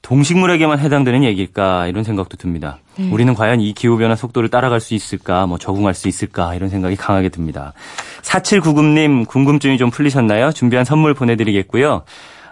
동식물에게만 0.04 0.78
해당되는 0.80 1.24
얘기일까 1.24 1.86
이런 1.86 2.04
생각도 2.04 2.36
듭니다. 2.36 2.78
우리는 3.10 3.34
과연 3.34 3.60
이 3.60 3.72
기후변화 3.72 4.14
속도를 4.16 4.50
따라갈 4.50 4.78
수 4.78 4.94
있을까, 4.94 5.46
뭐 5.46 5.58
적응할 5.58 5.94
수 5.94 6.08
있을까 6.08 6.54
이런 6.54 6.68
생각이 6.68 6.94
강하게 6.94 7.30
듭니다. 7.30 7.72
4799님 8.22 9.26
궁금증이 9.26 9.78
좀 9.78 9.90
풀리셨나요? 9.90 10.52
준비한 10.52 10.84
선물 10.84 11.14
보내드리겠고요. 11.14 12.02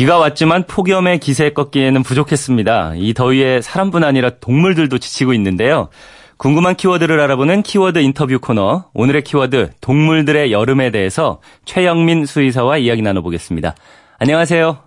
비가 0.00 0.16
왔지만 0.16 0.64
폭염의 0.64 1.18
기세 1.18 1.50
꺾기에는 1.50 2.02
부족했습니다. 2.02 2.92
이 2.96 3.12
더위에 3.12 3.60
사람뿐 3.60 4.02
아니라 4.02 4.30
동물들도 4.30 4.96
지치고 4.96 5.34
있는데요. 5.34 5.90
궁금한 6.38 6.74
키워드를 6.74 7.20
알아보는 7.20 7.60
키워드 7.60 7.98
인터뷰 7.98 8.38
코너. 8.40 8.86
오늘의 8.94 9.24
키워드 9.24 9.72
동물들의 9.82 10.52
여름에 10.52 10.90
대해서 10.90 11.42
최영민 11.66 12.24
수의사와 12.24 12.78
이야기 12.78 13.02
나눠보겠습니다. 13.02 13.74
안녕하세요. 14.18 14.78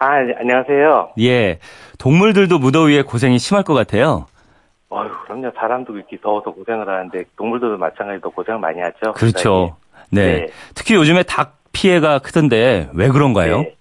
아, 0.00 0.20
네, 0.20 0.34
안녕하세요. 0.38 1.12
예, 1.18 1.58
동물들도 1.98 2.58
무더위에 2.58 3.04
고생이 3.04 3.38
심할 3.38 3.64
것 3.64 3.72
같아요. 3.72 4.26
어휴, 4.90 5.08
그럼요. 5.24 5.50
사람도 5.56 5.96
이렇게 5.96 6.18
더워서 6.20 6.50
고생을 6.50 6.86
하는데 6.86 7.24
동물들도 7.38 7.78
마찬가지로 7.78 8.30
고생을 8.32 8.60
많이 8.60 8.82
하죠. 8.82 9.14
그렇죠. 9.14 9.76
네. 10.10 10.40
네. 10.40 10.46
특히 10.74 10.94
요즘에 10.94 11.22
닭 11.22 11.56
피해가 11.72 12.18
크던데 12.18 12.90
왜 12.92 13.08
그런가요? 13.08 13.60
네. 13.62 13.75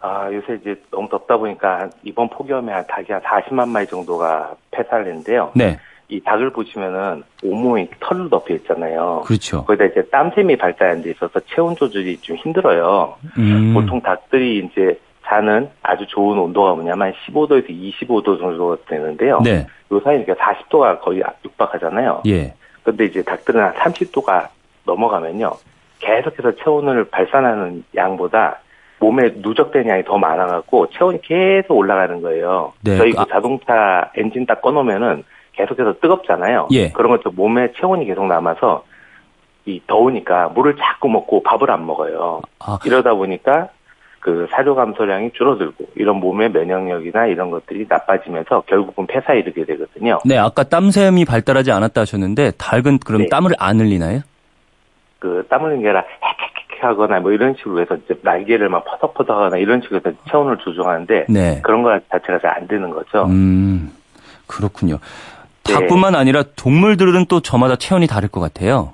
아, 0.00 0.30
요새 0.32 0.58
이제 0.60 0.80
너무 0.90 1.08
덥다 1.08 1.36
보니까 1.36 1.90
이번 2.04 2.28
폭염에 2.28 2.72
한 2.72 2.86
닭이 2.86 3.06
한 3.10 3.20
40만 3.20 3.68
마리 3.68 3.86
정도가 3.86 4.54
폐사를 4.70 5.06
했는데요. 5.06 5.52
네. 5.54 5.78
이 6.08 6.20
닭을 6.20 6.50
보시면은 6.50 7.22
온몸이 7.42 7.88
털로 8.00 8.30
덮여 8.30 8.54
있잖아요. 8.54 9.22
그렇죠. 9.26 9.64
거기다 9.64 9.86
이제 9.86 10.02
땀샘이 10.10 10.56
발달한 10.56 11.02
데 11.02 11.10
있어서 11.10 11.38
체온 11.40 11.76
조절이 11.76 12.18
좀 12.18 12.36
힘들어요. 12.36 13.16
음. 13.38 13.74
보통 13.74 14.00
닭들이 14.00 14.58
이제 14.64 14.98
자는 15.26 15.68
아주 15.82 16.06
좋은 16.06 16.38
온도가 16.38 16.74
뭐냐면 16.74 17.12
15도에서 17.26 17.68
25도 17.68 18.38
정도가 18.38 18.78
되는데요. 18.88 19.40
네. 19.44 19.66
요 19.92 20.00
사이 20.00 20.16
이렇게 20.16 20.32
40도가 20.32 21.00
거의 21.00 21.22
육박하잖아요. 21.44 22.22
예. 22.26 22.54
근데 22.82 23.04
이제 23.04 23.22
닭들은 23.22 23.60
한 23.60 23.74
30도가 23.74 24.48
넘어가면요. 24.86 25.52
계속해서 25.98 26.52
체온을 26.56 27.04
발산하는 27.10 27.84
양보다 27.94 28.60
몸에 29.00 29.30
누적된 29.36 29.88
양이 29.88 30.04
더 30.04 30.18
많아갖고 30.18 30.90
체온이 30.90 31.20
계속 31.22 31.76
올라가는 31.76 32.20
거예요. 32.20 32.72
네, 32.82 32.96
저희 32.96 33.12
아- 33.16 33.24
그 33.24 33.30
자동차 33.30 34.10
엔진 34.16 34.44
딱 34.46 34.60
꺼놓으면은 34.60 35.24
계속해서 35.52 35.94
뜨겁잖아요. 36.00 36.68
예. 36.72 36.90
그런 36.90 37.10
것처럼 37.12 37.34
몸에 37.36 37.72
체온이 37.78 38.06
계속 38.06 38.26
남아서 38.26 38.84
이 39.66 39.80
더우니까 39.86 40.48
물을 40.50 40.76
자꾸 40.76 41.08
먹고 41.08 41.42
밥을 41.42 41.70
안 41.70 41.84
먹어요. 41.86 42.40
아, 42.60 42.78
이러다 42.84 43.14
보니까 43.14 43.68
그 44.20 44.46
사료 44.50 44.74
감소량이 44.74 45.32
줄어들고 45.32 45.84
이런 45.94 46.16
몸의 46.16 46.50
면역력이나 46.50 47.26
이런 47.26 47.50
것들이 47.50 47.86
나빠지면서 47.88 48.62
결국은 48.62 49.06
폐사에 49.06 49.38
이르게 49.40 49.64
되거든요. 49.64 50.18
네, 50.24 50.36
아까 50.38 50.64
땀샘이 50.64 51.24
발달하지 51.24 51.70
않았다 51.70 52.00
하셨는데 52.00 52.52
닭은 52.58 52.98
그럼 52.98 53.22
네. 53.22 53.28
땀을 53.28 53.52
안 53.58 53.78
흘리나요? 53.80 54.20
그 55.18 55.44
땀 55.48 55.62
흘리는 55.64 55.82
게 55.82 55.88
아니라 55.88 56.04
헥헥헥 56.80 56.84
하거나 56.84 57.20
뭐 57.20 57.32
이런 57.32 57.54
식으로 57.56 57.80
해서 57.80 57.96
이제 57.96 58.14
날개를 58.22 58.68
막 58.68 58.84
퍼덕퍼덕 58.84 59.36
하거나 59.36 59.56
이런 59.58 59.80
식으로 59.82 60.00
해서 60.04 60.16
체온을 60.30 60.58
조정하는데 60.58 61.26
네. 61.28 61.60
그런 61.62 61.82
거 61.82 61.98
자체가 62.10 62.38
잘 62.40 62.48
안 62.58 62.66
되는 62.66 62.90
거죠. 62.90 63.24
음, 63.26 63.92
그렇군요. 64.46 64.98
네. 65.64 65.74
닭뿐만 65.74 66.14
아니라 66.14 66.42
동물들은 66.56 67.26
또 67.26 67.40
저마다 67.40 67.76
체온이 67.76 68.06
다를 68.06 68.28
것 68.28 68.40
같아요. 68.40 68.92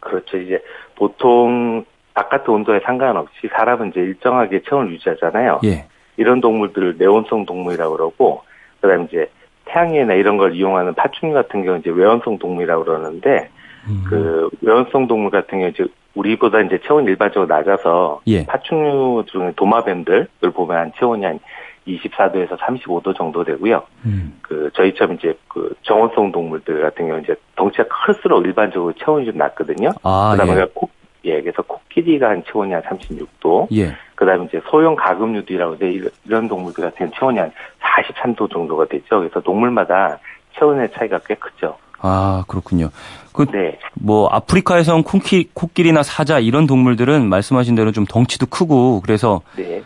그렇죠. 0.00 0.38
이제 0.38 0.62
보통 0.94 1.84
바깥 2.14 2.48
온도에 2.48 2.80
상관없이 2.84 3.48
사람은 3.52 3.88
이제 3.88 4.00
일정하게 4.00 4.62
체온을 4.68 4.92
유지하잖아요. 4.92 5.60
예. 5.64 5.86
이런 6.16 6.40
동물들을 6.40 6.96
내온성 6.98 7.44
동물이라고 7.44 7.96
그러고 7.96 8.42
그다음에 8.80 9.04
이제 9.04 9.28
태양이나 9.66 10.14
이런 10.14 10.36
걸 10.38 10.54
이용하는 10.54 10.94
파충류 10.94 11.34
같은 11.34 11.62
경우는 11.62 11.80
이제 11.80 11.90
외원성 11.90 12.38
동물이라고 12.38 12.84
그러는데 12.84 13.50
음. 13.88 14.04
그 14.08 14.48
외원성 14.62 15.08
동물 15.08 15.30
같은 15.30 15.58
경우 15.58 15.68
이제 15.68 15.84
우리보다 16.20 16.60
이제 16.62 16.78
체온이 16.86 17.06
일반적으로 17.06 17.46
낮아서 17.54 18.20
예. 18.26 18.44
파충류 18.46 19.24
중에 19.26 19.52
도마뱀들을 19.56 20.28
보면 20.54 20.76
한 20.76 20.92
체온이 20.98 21.24
한 21.24 21.38
24도에서 21.86 22.58
35도 22.58 23.16
정도 23.16 23.44
되고요. 23.44 23.82
음. 24.06 24.38
그 24.42 24.70
저희처럼 24.74 25.16
이제 25.16 25.38
그 25.46 25.72
정원성 25.82 26.32
동물들 26.32 26.82
같은 26.82 27.06
경우 27.06 27.20
이제 27.20 27.36
덩치가 27.54 27.84
클수록 28.06 28.44
일반적으로 28.44 28.92
체온이 28.94 29.26
좀 29.26 29.36
낮거든요. 29.36 29.90
아, 30.02 30.32
그다음에 30.36 30.60
예. 30.62 30.66
코, 30.74 30.88
예, 31.26 31.40
그래서 31.40 31.62
코끼리가 31.62 32.30
한 32.30 32.42
체온이 32.50 32.72
한 32.72 32.82
36도. 32.82 33.68
예. 33.76 33.94
그다음에 34.16 34.46
이제 34.46 34.60
소형 34.68 34.96
가금류들이라고 34.96 35.78
돼 35.78 35.92
이런- 35.92 36.10
이런 36.24 36.48
동물들 36.48 36.82
같은 36.82 37.10
경우 37.10 37.12
체온이 37.18 37.38
한 37.38 37.52
43도 37.80 38.50
정도가 38.50 38.86
되죠. 38.86 39.18
그래서 39.20 39.40
동물마다 39.40 40.18
체온의 40.58 40.90
차이가 40.92 41.20
꽤 41.26 41.34
크죠. 41.34 41.76
아, 42.00 42.44
그렇군요. 42.48 42.90
그, 43.32 43.46
네. 43.52 43.78
뭐, 43.94 44.28
아프리카에선 44.28 45.02
코끼, 45.02 45.50
코끼리나 45.52 46.02
사자 46.02 46.38
이런 46.38 46.66
동물들은 46.66 47.28
말씀하신 47.28 47.74
대로 47.74 47.92
좀 47.92 48.04
덩치도 48.04 48.46
크고 48.46 49.02
그래서 49.02 49.42
네. 49.56 49.82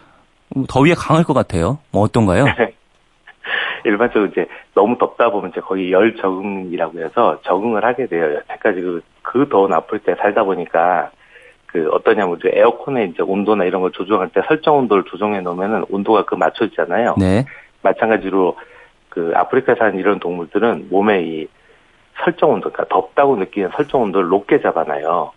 더위에 0.68 0.94
강할 0.94 1.24
것 1.24 1.34
같아요. 1.34 1.78
뭐 1.92 2.02
어떤가요? 2.02 2.44
일반적으로 3.84 4.30
이제 4.30 4.46
너무 4.74 4.98
덥다 4.98 5.30
보면 5.30 5.50
이제 5.50 5.60
거의 5.60 5.92
열 5.92 6.16
적응이라고 6.16 7.00
해서 7.00 7.40
적응을 7.42 7.84
하게 7.84 8.06
돼요. 8.06 8.34
여태까지 8.34 8.80
그, 8.80 9.02
그 9.22 9.48
더운 9.48 9.72
아프리카에 9.72 10.16
살다 10.16 10.44
보니까 10.44 11.10
그 11.66 11.88
어떠냐면 11.92 12.36
이제 12.38 12.50
에어컨의 12.52 13.10
이제 13.10 13.22
온도나 13.22 13.64
이런 13.64 13.80
걸 13.80 13.92
조정할 13.92 14.28
때 14.30 14.40
설정 14.46 14.78
온도를 14.78 15.04
조정해 15.04 15.40
놓으면은 15.40 15.84
온도가 15.88 16.24
그 16.24 16.34
맞춰지잖아요. 16.34 17.14
네. 17.18 17.44
마찬가지로 17.82 18.56
그 19.08 19.32
아프리카에 19.34 19.76
사는 19.76 19.98
이런 19.98 20.18
동물들은 20.18 20.88
몸에 20.90 21.22
이 21.22 21.48
설정 22.22 22.50
온도, 22.50 22.70
그러니까 22.70 22.94
덥다고 22.94 23.36
느끼는 23.36 23.70
설정 23.74 24.02
온도를 24.02 24.28
높게 24.28 24.60
잡아놔요. 24.60 25.32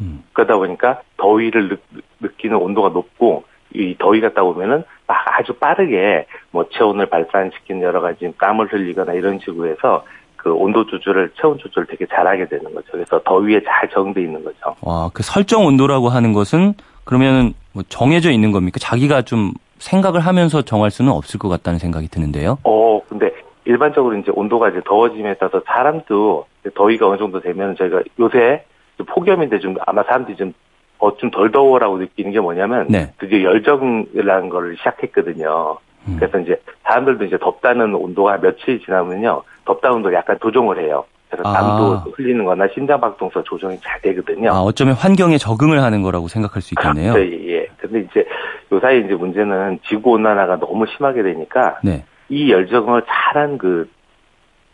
음. 0.00 0.24
그러다 0.32 0.56
보니까 0.56 1.00
더위를 1.16 1.68
느, 1.68 1.76
느끼는 2.20 2.56
온도가 2.56 2.90
높고 2.90 3.44
이 3.74 3.96
더위 3.98 4.20
갔다 4.20 4.42
오면은 4.42 4.84
막 5.06 5.16
아주 5.38 5.52
빠르게 5.54 6.26
뭐 6.50 6.68
체온을 6.70 7.06
발산시키는 7.06 7.82
여러 7.82 8.00
가지 8.00 8.32
땀을 8.38 8.72
흘리거나 8.72 9.12
이런 9.14 9.38
식으로 9.40 9.68
해서 9.68 10.04
그 10.36 10.52
온도 10.52 10.86
조절을 10.86 11.32
체온 11.38 11.58
조절을 11.58 11.86
되게 11.88 12.06
잘하게 12.06 12.48
되는 12.48 12.72
거죠. 12.72 12.92
그래서 12.92 13.20
더위에 13.24 13.60
잘 13.64 13.88
적응돼 13.90 14.22
있는 14.22 14.42
거죠. 14.44 14.74
와, 14.82 15.10
그 15.12 15.22
설정 15.22 15.66
온도라고 15.66 16.08
하는 16.08 16.32
것은 16.32 16.74
그러면 17.04 17.54
뭐 17.72 17.82
정해져 17.88 18.30
있는 18.30 18.52
겁니까? 18.52 18.78
자기가 18.80 19.22
좀 19.22 19.52
생각을 19.78 20.20
하면서 20.20 20.62
정할 20.62 20.90
수는 20.90 21.12
없을 21.12 21.38
것 21.38 21.48
같다는 21.48 21.78
생각이 21.78 22.08
드는데요. 22.08 22.58
어, 22.64 23.00
근데 23.08 23.32
일반적으로 23.68 24.16
이제 24.16 24.32
온도가 24.34 24.70
이제 24.70 24.80
더워짐에 24.84 25.34
따라서 25.34 25.60
사람도 25.66 26.46
더위가 26.74 27.06
어느 27.06 27.18
정도 27.18 27.40
되면 27.40 27.76
저희가 27.76 28.00
요새 28.18 28.64
폭염인데 29.06 29.58
좀 29.58 29.76
아마 29.86 30.02
사람들이 30.04 30.36
좀 30.38 30.54
어, 30.98 31.14
좀 31.18 31.30
덜 31.30 31.52
더워라고 31.52 31.98
느끼는 31.98 32.32
게 32.32 32.40
뭐냐면 32.40 32.86
네. 32.88 33.12
드디어 33.18 33.42
열정이라는 33.42 34.48
걸 34.48 34.74
시작했거든요. 34.78 35.76
음. 36.08 36.16
그래서 36.18 36.38
이제 36.38 36.60
사람들도 36.84 37.26
이제 37.26 37.36
덥다는 37.38 37.94
온도가 37.94 38.38
며칠 38.40 38.80
지나면요. 38.80 39.42
덥다는 39.66 39.98
온도 39.98 40.14
약간 40.14 40.38
조정을 40.40 40.82
해요. 40.82 41.04
그래서 41.28 41.46
아. 41.46 41.52
땀도 41.52 42.10
흘리는 42.12 42.42
거나 42.46 42.66
심장박동서 42.72 43.42
조정이 43.42 43.78
잘 43.80 44.00
되거든요. 44.00 44.50
아, 44.50 44.60
어쩌면 44.60 44.94
환경에 44.94 45.36
적응을 45.36 45.82
하는 45.82 46.00
거라고 46.00 46.26
생각할 46.26 46.62
수 46.62 46.72
있겠네요. 46.72 47.12
예, 47.20 47.48
예. 47.48 47.66
근데 47.76 48.00
이제 48.00 48.26
요 48.72 48.80
사이 48.80 49.00
이제 49.04 49.14
문제는 49.14 49.80
지구 49.86 50.12
온난화가 50.12 50.56
너무 50.58 50.86
심하게 50.86 51.22
되니까 51.22 51.78
네. 51.84 52.02
이 52.28 52.50
열적응을 52.50 53.02
잘한 53.06 53.58
그 53.58 53.90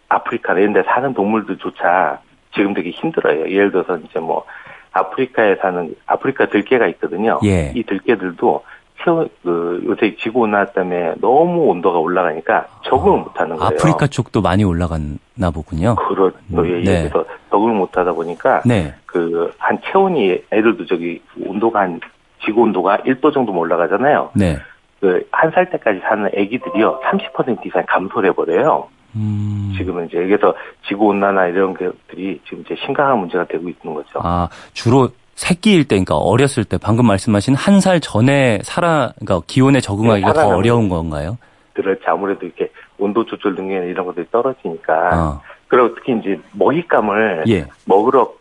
아프리카나 0.08 0.60
이런 0.60 0.72
데 0.72 0.82
사는 0.82 1.12
동물들조차 1.14 2.20
지금 2.54 2.74
되게 2.74 2.90
힘들어요. 2.90 3.50
예를 3.50 3.70
들어서 3.70 3.96
이제 3.98 4.18
뭐 4.20 4.44
아프리카에 4.92 5.56
사는 5.56 5.94
아프리카 6.06 6.46
들개가 6.46 6.86
있거든요. 6.88 7.40
예. 7.44 7.72
이 7.74 7.82
들개들도 7.82 8.64
체온 9.02 9.28
그 9.42 9.82
요새 9.86 10.16
지구 10.16 10.40
온난화 10.40 10.66
때문에 10.66 11.14
너무 11.20 11.64
온도가 11.66 11.98
올라가니까 11.98 12.66
적응을 12.84 13.18
못 13.18 13.40
하는 13.40 13.56
거예요. 13.56 13.74
아프리카 13.74 14.06
쪽도 14.06 14.40
많이 14.40 14.62
올라갔나 14.62 15.50
보군요. 15.52 15.96
그렇 15.96 16.32
예, 16.64 16.80
예. 16.80 16.84
네. 16.84 17.08
그래서 17.10 17.24
적응을 17.50 17.74
못 17.74 17.96
하다 17.96 18.12
보니까 18.12 18.62
네. 18.64 18.94
그한 19.06 19.80
체온이 19.84 20.42
애들도 20.52 20.86
저기 20.86 21.20
온도가 21.40 21.80
한 21.80 22.00
지구 22.44 22.62
온도가 22.62 22.98
1도 22.98 23.32
정도만 23.32 23.60
올라가잖아요. 23.60 24.30
네. 24.34 24.58
그 25.04 25.22
한 25.32 25.50
살 25.52 25.68
때까지 25.70 26.00
사는 26.00 26.30
애기들이요 26.32 27.00
30% 27.04 27.66
이상 27.66 27.84
감소를 27.86 28.30
해버려요. 28.30 28.88
음. 29.16 29.72
지금은 29.76 30.06
이제 30.06 30.16
여기서 30.18 30.54
지구 30.88 31.06
온난화 31.08 31.48
이런 31.48 31.74
것들이 31.74 32.40
지금 32.44 32.62
이제 32.64 32.74
심각한 32.84 33.18
문제가 33.18 33.44
되고 33.44 33.68
있는 33.68 33.94
거죠. 33.94 34.20
아, 34.22 34.48
주로 34.72 35.10
새끼일 35.34 35.84
때, 35.84 35.96
그러니까 35.96 36.16
어렸을 36.16 36.64
때 36.64 36.78
방금 36.78 37.06
말씀하신 37.06 37.54
한 37.54 37.80
살 37.80 38.00
전에 38.00 38.60
살아, 38.62 39.12
그러니까 39.18 39.44
기온에 39.46 39.80
적응하기가 39.80 40.32
네, 40.32 40.40
더 40.40 40.56
어려운 40.56 40.88
건가요? 40.88 41.36
그렇지 41.74 42.02
아무래도 42.06 42.46
이렇게 42.46 42.70
온도 42.98 43.24
조절 43.26 43.54
능력 43.56 43.84
이런 43.84 44.06
것들이 44.06 44.26
떨어지니까 44.30 44.92
아, 45.12 45.40
그리고 45.68 45.94
특히 45.96 46.16
이제 46.18 46.40
먹잇감을 46.52 47.44
예. 47.48 47.66
먹으러 47.84 48.32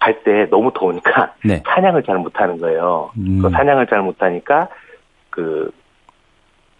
갈 0.00 0.22
때 0.24 0.46
너무 0.50 0.70
더우니까 0.74 1.32
네. 1.44 1.62
사냥을 1.66 2.02
잘 2.02 2.18
못하는 2.18 2.58
거예요. 2.58 3.10
음. 3.16 3.40
그 3.42 3.48
사냥을 3.50 3.86
잘 3.86 4.02
못하니까 4.02 4.68
그 5.34 5.70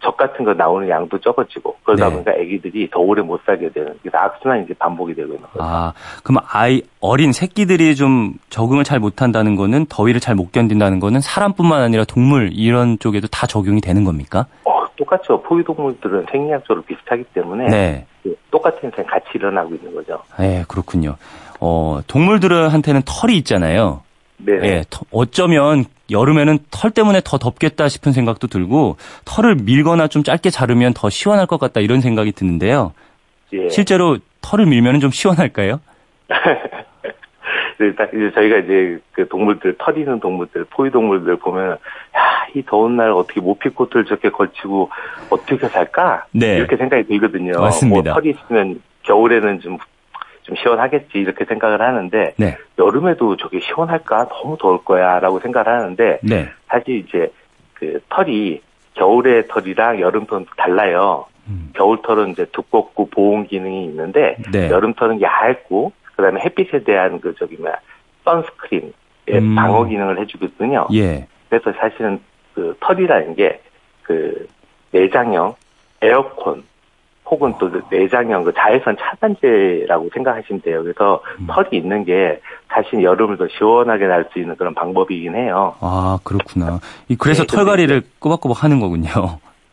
적 0.01 0.17
같은 0.17 0.45
거 0.45 0.53
나오는 0.53 0.87
양도 0.87 1.17
적어지고 1.17 1.77
그러다 1.83 2.09
네. 2.09 2.13
보니까 2.13 2.31
아기들이 2.33 2.89
더 2.91 2.99
오래 2.99 3.23
못 3.23 3.41
살게 3.43 3.69
되는 3.69 3.97
그래서 4.03 4.17
악순환이 4.19 4.65
이제 4.65 4.73
반복이 4.75 5.15
되고 5.15 5.33
있는 5.33 5.41
거죠. 5.49 5.57
아, 5.63 5.93
그럼 6.23 6.43
아이, 6.47 6.83
어린 6.99 7.31
새끼들이 7.31 7.95
좀 7.95 8.33
적응을 8.49 8.83
잘 8.83 8.99
못한다는 8.99 9.55
거는 9.55 9.87
더위를 9.87 10.19
잘 10.19 10.35
못 10.35 10.51
견딘다는 10.51 10.99
거는 10.99 11.21
사람뿐만 11.21 11.81
아니라 11.81 12.03
동물 12.03 12.51
이런 12.53 12.99
쪽에도 12.99 13.25
다 13.27 13.47
적용이 13.47 13.81
되는 13.81 14.03
겁니까? 14.03 14.45
어, 14.65 14.85
똑같죠. 14.95 15.41
포유동물들은 15.41 16.27
생리학적으로 16.31 16.83
비슷하기 16.83 17.23
때문에 17.33 17.65
네. 17.67 18.05
그 18.21 18.35
똑같은 18.51 18.79
현상이 18.83 19.07
같이 19.07 19.25
일어나고 19.33 19.73
있는 19.73 19.95
거죠. 19.95 20.21
예, 20.39 20.65
그렇군요. 20.67 21.15
어, 21.59 22.01
동물들한테는 22.05 23.01
털이 23.05 23.35
있잖아요. 23.37 24.01
네. 24.37 24.53
예, 24.61 24.83
터- 24.89 25.05
어쩌면 25.11 25.85
여름에는 26.11 26.59
털 26.71 26.91
때문에 26.91 27.21
더 27.23 27.37
덥겠다 27.37 27.89
싶은 27.89 28.11
생각도 28.11 28.47
들고 28.47 28.97
털을 29.25 29.55
밀거나 29.55 30.07
좀 30.07 30.23
짧게 30.23 30.49
자르면 30.49 30.93
더 30.93 31.09
시원할 31.09 31.47
것 31.47 31.59
같다 31.59 31.79
이런 31.79 32.01
생각이 32.01 32.31
드는데요. 32.31 32.93
예. 33.53 33.69
실제로 33.69 34.17
털을 34.41 34.65
밀면 34.65 34.99
좀 34.99 35.11
시원할까요? 35.11 35.79
일단 37.79 38.07
이제 38.13 38.31
저희가 38.33 38.57
이제 38.59 38.99
그 39.11 39.27
동물들 39.27 39.75
털 39.77 39.97
있는 39.97 40.19
동물들 40.19 40.65
포유 40.69 40.91
동물들 40.91 41.37
보면 41.37 41.71
야 42.15 42.35
이 42.55 42.63
더운 42.65 42.95
날 42.95 43.11
어떻게 43.11 43.41
모피코트를 43.41 44.05
저렇게 44.05 44.29
걸치고 44.29 44.89
어떻게 45.29 45.67
살까? 45.67 46.25
네. 46.31 46.57
이렇게 46.57 46.77
생각이 46.77 47.03
들거든요. 47.03 47.59
맞습니다. 47.59 48.13
뭐 48.13 48.21
털이 48.21 48.29
있으면 48.33 48.81
겨울에는 49.03 49.59
좀, 49.59 49.77
좀 50.45 50.55
시원하겠지 50.55 51.17
이렇게 51.17 51.45
생각을 51.45 51.81
하는데 51.81 52.33
네. 52.37 52.57
여름에도 52.77 53.35
저게 53.37 53.59
시원할까? 53.59 54.29
너무 54.29 54.57
더울 54.57 54.83
거야 54.83 55.19
라고 55.19 55.39
생각을 55.39 55.67
하는데 55.67 56.19
네. 56.23 56.49
사실 56.67 57.03
이제 57.07 57.31
그 57.73 57.99
털이 58.09 58.61
겨울의 58.93 59.47
털이랑 59.47 59.99
여름 59.99 60.25
털은 60.25 60.45
달라요. 60.55 61.25
음. 61.47 61.71
겨울 61.75 62.01
털은 62.01 62.29
이제 62.29 62.45
두껍고 62.51 63.09
보온 63.09 63.47
기능이 63.47 63.85
있는데 63.85 64.37
네. 64.51 64.69
여름 64.69 64.93
털은 64.93 65.21
얇고 65.21 65.91
그다음에 66.15 66.41
햇빛에 66.41 66.83
대한 66.83 67.19
그 67.19 67.35
저기 67.37 67.57
뭐야 67.57 67.75
선스크린 68.23 68.93
의 69.27 69.39
음. 69.39 69.55
방어 69.55 69.85
기능을 69.85 70.19
해주거든요. 70.19 70.87
예. 70.93 71.27
그래서 71.49 71.73
사실은 71.79 72.19
그 72.53 72.75
털이라는 72.79 73.35
게 73.35 73.59
그 74.05 74.47
내장형 74.91 75.55
에어컨 76.01 76.63
혹은 77.27 77.53
또 77.59 77.69
내장형 77.89 78.43
그 78.43 78.53
자외선 78.53 78.95
차단제라고 78.99 80.09
생각하시면 80.13 80.61
돼요. 80.61 80.83
그래서 80.83 81.21
음. 81.39 81.47
털이 81.47 81.69
있는 81.71 82.03
게 82.05 82.39
사실 82.69 83.01
여름을 83.03 83.37
더 83.37 83.47
시원하게 83.47 84.07
날 84.07 84.25
수 84.31 84.39
있는 84.39 84.55
그런 84.55 84.73
방법이긴 84.75 85.35
해요. 85.35 85.75
아, 85.79 86.19
그렇구나. 86.23 86.79
이- 87.09 87.15
그래서 87.15 87.43
네, 87.45 87.55
털갈이를 87.55 88.03
꼬박꼬박 88.19 88.63
하는 88.63 88.79
거군요. 88.79 89.09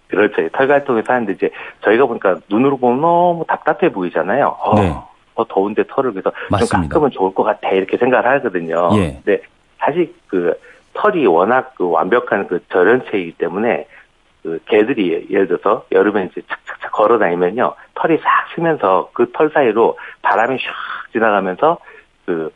그렇죠. 0.08 0.46
털갈통에서 0.50 1.12
하는데 1.12 1.32
이제 1.32 1.50
저희가 1.82 2.06
보니까 2.06 2.36
눈으로 2.50 2.76
보면 2.76 3.00
너무 3.00 3.44
답답해 3.46 3.90
보이잖아요. 3.92 4.56
어, 4.60 4.80
네. 4.80 4.94
어, 5.34 5.46
더운데 5.48 5.82
털을 5.88 6.12
그래서 6.12 6.30
맞습니다. 6.50 6.76
좀 6.80 6.88
깎으면 6.88 7.10
좋을 7.12 7.32
것 7.34 7.42
같아 7.44 7.70
이렇게 7.70 7.96
생각을 7.96 8.26
하거든요. 8.38 8.90
예. 8.94 9.20
근데 9.24 9.42
사실 9.78 10.14
그 10.26 10.52
털이 10.94 11.26
워낙 11.26 11.72
그 11.76 11.88
완벽한 11.88 12.46
그 12.48 12.60
절연체이기 12.68 13.32
때문에 13.32 13.86
그 14.42 14.58
개들이 14.66 15.28
예를 15.30 15.46
들어서 15.48 15.84
여름에 15.92 16.28
이제 16.30 16.42
착착착 16.46 16.81
걸어 16.92 17.18
다니면요 17.18 17.74
털이 17.94 18.18
싹 18.18 18.46
스면서 18.54 19.10
그 19.12 19.32
털 19.32 19.50
사이로 19.50 19.98
바람이 20.22 20.56
샥 20.56 20.60
지나가면서 21.12 21.78
그 22.26 22.52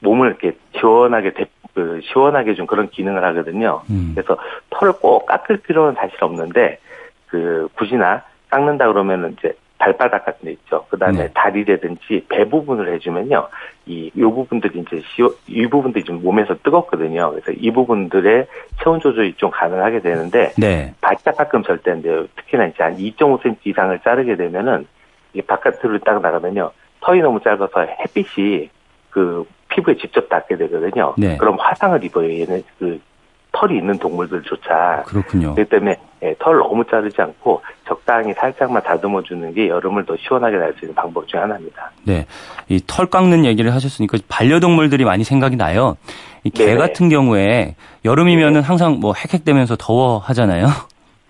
몸을 0.00 0.28
이렇게 0.28 0.56
시원하게 0.78 1.32
대, 1.32 1.46
그 1.74 2.00
시원하게 2.04 2.54
좀 2.54 2.66
그런 2.66 2.88
기능을 2.88 3.24
하거든요. 3.24 3.82
음. 3.90 4.12
그래서 4.14 4.36
털을 4.70 4.92
꼭 5.00 5.26
깎을 5.26 5.58
필요는 5.58 5.94
사실 5.94 6.16
없는데 6.22 6.78
그 7.26 7.68
굿이나 7.74 8.22
깎는다 8.50 8.86
그러면은 8.86 9.34
이제 9.38 9.52
발바닥 9.78 10.24
같은 10.24 10.46
데 10.46 10.52
있죠. 10.52 10.84
그 10.90 10.98
다음에 10.98 11.24
네. 11.24 11.30
다리라든지 11.32 12.24
배 12.28 12.44
부분을 12.44 12.92
해주면요. 12.94 13.48
이, 13.86 14.10
요 14.18 14.34
부분들이 14.34 14.80
이제 14.80 15.00
시원, 15.14 15.32
이 15.46 15.66
부분들이 15.66 16.04
좀 16.04 16.22
몸에서 16.22 16.56
뜨겁거든요. 16.62 17.30
그래서 17.30 17.52
이 17.52 17.70
부분들의 17.70 18.46
체온 18.82 19.00
조절이 19.00 19.34
좀 19.34 19.50
가능하게 19.50 20.00
되는데, 20.00 20.52
네. 20.58 20.92
바짝 21.00 21.36
깎으면 21.36 21.62
절대 21.64 21.92
안 21.92 22.02
돼요. 22.02 22.26
특히나 22.36 22.66
이제 22.66 22.82
한 22.82 22.96
2.5cm 22.96 23.56
이상을 23.64 23.98
자르게 24.00 24.36
되면은, 24.36 24.86
이게 25.32 25.46
바깥으로 25.46 25.98
딱 26.00 26.20
나가면요. 26.20 26.72
털이 27.00 27.20
너무 27.20 27.40
짧아서 27.40 27.86
햇빛이 28.00 28.70
그 29.10 29.46
피부에 29.68 29.96
직접 29.96 30.28
닿게 30.28 30.56
되거든요. 30.56 31.14
네. 31.16 31.36
그럼 31.36 31.56
화상을 31.58 32.02
입어요. 32.02 32.32
얘는 32.40 32.62
그 32.78 33.00
털이 33.52 33.76
있는 33.78 33.98
동물들조차. 33.98 35.04
그렇군요. 35.06 35.54
그렇기 35.54 35.70
때문에 35.70 35.96
예, 36.22 36.34
털 36.38 36.58
너무 36.58 36.84
자르지 36.84 37.20
않고 37.20 37.62
적당히 37.86 38.32
살짝만 38.34 38.82
다듬어 38.82 39.22
주는 39.22 39.52
게 39.54 39.68
여름을 39.68 40.04
더 40.04 40.16
시원하게 40.16 40.56
날 40.58 40.72
수 40.74 40.84
있는 40.84 40.94
방법 40.94 41.26
중 41.28 41.40
하나입니다. 41.40 41.90
네. 42.04 42.26
이 42.68 42.80
털 42.86 43.06
깎는 43.06 43.44
얘기를 43.44 43.72
하셨으니까 43.72 44.18
반려동물들이 44.28 45.04
많이 45.04 45.24
생각이 45.24 45.56
나요. 45.56 45.96
이 46.44 46.50
개. 46.50 46.74
같은 46.76 47.08
경우에 47.08 47.74
여름이면은 48.04 48.62
항상 48.62 48.98
뭐 49.00 49.12
헥헥대면서 49.12 49.76
더워 49.78 50.18
하잖아요. 50.18 50.66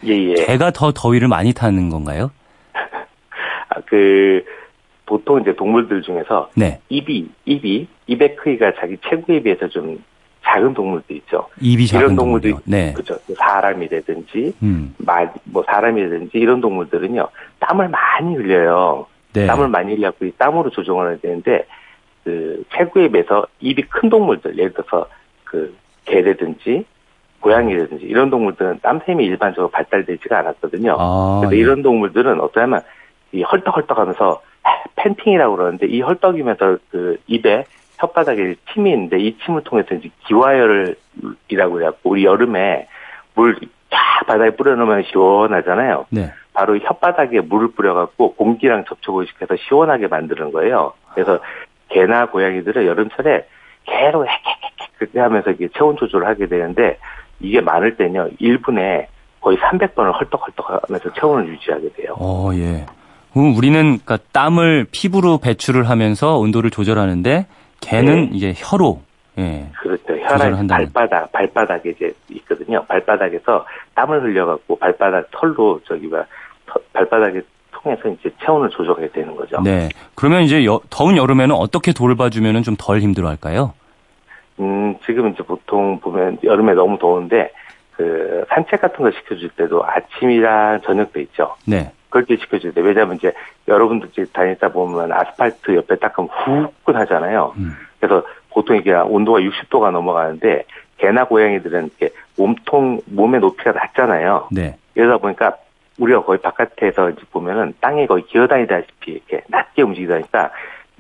예 0.05 0.13
예. 0.13 0.35
개가 0.35 0.71
더 0.73 0.93
더위를 0.93 1.29
많이 1.29 1.53
타는 1.53 1.89
건가요? 1.91 2.31
아, 3.71 3.81
그 3.87 4.45
보통 5.07 5.41
이제 5.41 5.55
동물들 5.57 6.03
중에서 6.03 6.51
네. 6.55 6.81
입이 6.89 7.29
입이 7.47 7.89
입의 8.07 8.37
크기가 8.37 8.73
자기 8.79 8.97
최고에 9.09 9.41
비해서 9.43 9.69
좀 9.69 10.03
작은 10.49 10.73
동물도 10.73 11.13
있죠. 11.15 11.47
입이 11.61 11.87
작은 11.87 12.07
이런 12.07 12.17
동물들이 12.17 12.53
동물이요. 12.53 12.71
네. 12.71 12.93
그죠. 12.95 13.19
사람이라든지 13.37 14.55
음. 14.63 14.95
말, 14.99 15.33
뭐 15.45 15.63
사람이라든지 15.65 16.39
이런 16.39 16.61
동물들은요 16.61 17.29
땀을 17.61 17.89
많이 17.89 18.35
흘려요. 18.35 19.07
네. 19.35 19.47
땀을 19.47 19.69
많이 19.69 19.95
흘려고 19.95 20.25
이 20.25 20.33
땀으로 20.39 20.71
조정을 20.71 21.11
해야 21.11 21.19
되는데 21.19 21.67
그 22.25 22.65
체구에 22.75 23.09
비해서 23.09 23.47
입이 23.61 23.83
큰 23.83 24.09
동물들 24.09 24.57
예를 24.57 24.73
들어서 24.73 25.07
그 25.45 25.75
개라든지 26.07 26.85
고양이라든지 27.41 28.05
이런 28.07 28.31
동물들은 28.31 28.81
땀샘이 28.83 29.25
일반적으로 29.25 29.71
발달되지가 29.71 30.39
않았거든요. 30.39 30.97
아, 30.99 31.41
그래서 31.41 31.55
예. 31.55 31.61
이런 31.61 31.83
동물들은 31.83 32.41
어떠냐면 32.41 32.81
이 33.33 33.43
헐떡헐떡하면서 33.43 34.41
팬팅이라고 34.97 35.57
그러는데 35.57 35.87
이 35.87 36.01
헐떡이면서 36.01 36.79
그 36.91 37.19
입에 37.27 37.65
혓바닥에 37.99 38.57
침이 38.73 38.93
있는데 38.93 39.19
이 39.19 39.37
침을 39.39 39.63
통해서 39.65 39.95
이제 39.95 40.11
기화열이라고 40.27 41.81
해갖고 41.81 42.11
우리 42.11 42.25
여름에 42.25 42.87
물 43.35 43.59
쫙 43.91 44.27
바닥에 44.27 44.51
뿌려놓으면 44.51 45.05
시원하잖아요. 45.11 46.07
네. 46.11 46.33
바로 46.53 46.77
이 46.77 46.81
혓바닥에 46.81 47.47
물을 47.47 47.69
뿌려갖고 47.69 48.35
공기랑 48.35 48.85
접촉을 48.87 49.27
시켜서 49.27 49.57
시원하게 49.69 50.09
만드는 50.09 50.53
거예요. 50.53 50.93
그래서 51.15 51.39
개나 51.89 52.27
고양이들은 52.27 52.87
여름철에 52.87 53.47
계속 53.85 54.25
헥헥헥 54.25 54.29
그렇게 54.99 55.21
하면서 55.21 55.51
이게 55.51 55.69
체온 55.77 55.97
조절을 55.97 56.27
하게 56.27 56.47
되는데 56.47 56.99
이게 57.41 57.61
많을 57.61 57.97
때는요 57.97 58.31
1분에 58.41 59.07
거의 59.41 59.57
300번을 59.59 60.13
헐떡헐떡 60.21 60.83
하면서 60.89 61.13
체온을 61.15 61.49
유지하게 61.49 61.93
돼요. 61.93 62.17
어, 62.19 62.51
예. 62.55 62.85
우리는 63.35 63.81
그러니까 63.81 64.19
땀을 64.33 64.87
피부로 64.91 65.39
배출을 65.39 65.89
하면서 65.89 66.39
온도를 66.39 66.71
조절하는데 66.71 67.47
개는 67.81 68.31
네. 68.31 68.31
이제 68.33 68.55
혀로 68.57 69.01
예. 69.39 69.69
그렇죠. 69.81 70.17
혈압. 70.19 70.67
발바닥 70.69 71.33
발바닥에 71.33 71.91
이제 71.91 72.13
있거든요. 72.31 72.85
발바닥에서 72.87 73.65
땀을 73.95 74.23
흘려갖고 74.25 74.77
발바닥 74.79 75.31
털로 75.31 75.81
저기 75.87 76.11
봐 76.11 76.25
발바닥에 76.93 77.41
통해서 77.71 78.09
이제 78.09 78.31
체온을 78.45 78.69
조절하게 78.71 79.09
되는 79.11 79.37
거죠. 79.37 79.61
네. 79.63 79.89
그러면 80.17 80.43
이제 80.43 80.65
여- 80.67 80.81
더운 80.91 81.17
여름에는 81.17 81.55
어떻게 81.55 81.93
돌봐주면은 81.93 82.63
좀덜 82.65 82.99
힘들어할까요? 82.99 83.73
음, 84.61 84.97
지금 85.07 85.29
이제 85.29 85.43
보통 85.45 86.01
보면 86.01 86.39
여름에 86.43 86.75
너무 86.75 86.99
더운데, 86.99 87.53
그, 87.93 88.45
산책 88.49 88.81
같은 88.81 89.05
거 89.05 89.11
시켜줄 89.13 89.51
때도 89.51 89.85
아침이랑 89.87 90.81
저녁 90.85 91.13
때 91.13 91.21
있죠. 91.23 91.55
네. 91.65 91.93
그렇게 92.11 92.37
때. 92.37 92.81
왜냐면 92.81 93.17
이제 93.17 93.33
여러분들 93.67 94.09
이제 94.11 94.25
다니다 94.33 94.69
보면 94.69 95.13
아스팔트 95.13 95.75
옆에 95.75 95.97
닦으면 95.97 96.29
후끈 96.31 96.97
하잖아요. 96.97 97.55
음. 97.57 97.77
그래서 98.01 98.25
보통 98.51 98.77
이게 98.77 98.93
온도가 98.93 99.41
60도가 99.41 99.91
넘어가는데, 99.91 100.65
개나 100.97 101.25
고양이들은 101.25 101.91
이렇게 101.99 102.15
몸통, 102.37 103.01
몸의 103.07 103.41
높이가 103.41 103.73
낮잖아요. 103.73 104.49
네. 104.51 104.77
이러다 104.95 105.19
보니까 105.19 105.57
우리가 105.99 106.23
거의 106.23 106.41
바깥에서 106.41 107.11
이제 107.11 107.23
보면은 107.31 107.75
땅에 107.81 108.07
거의 108.07 108.25
기어다니다시피 108.27 109.13
이렇게 109.13 109.43
낮게 109.49 109.83
움직이다 109.83 110.15
보니까 110.15 110.51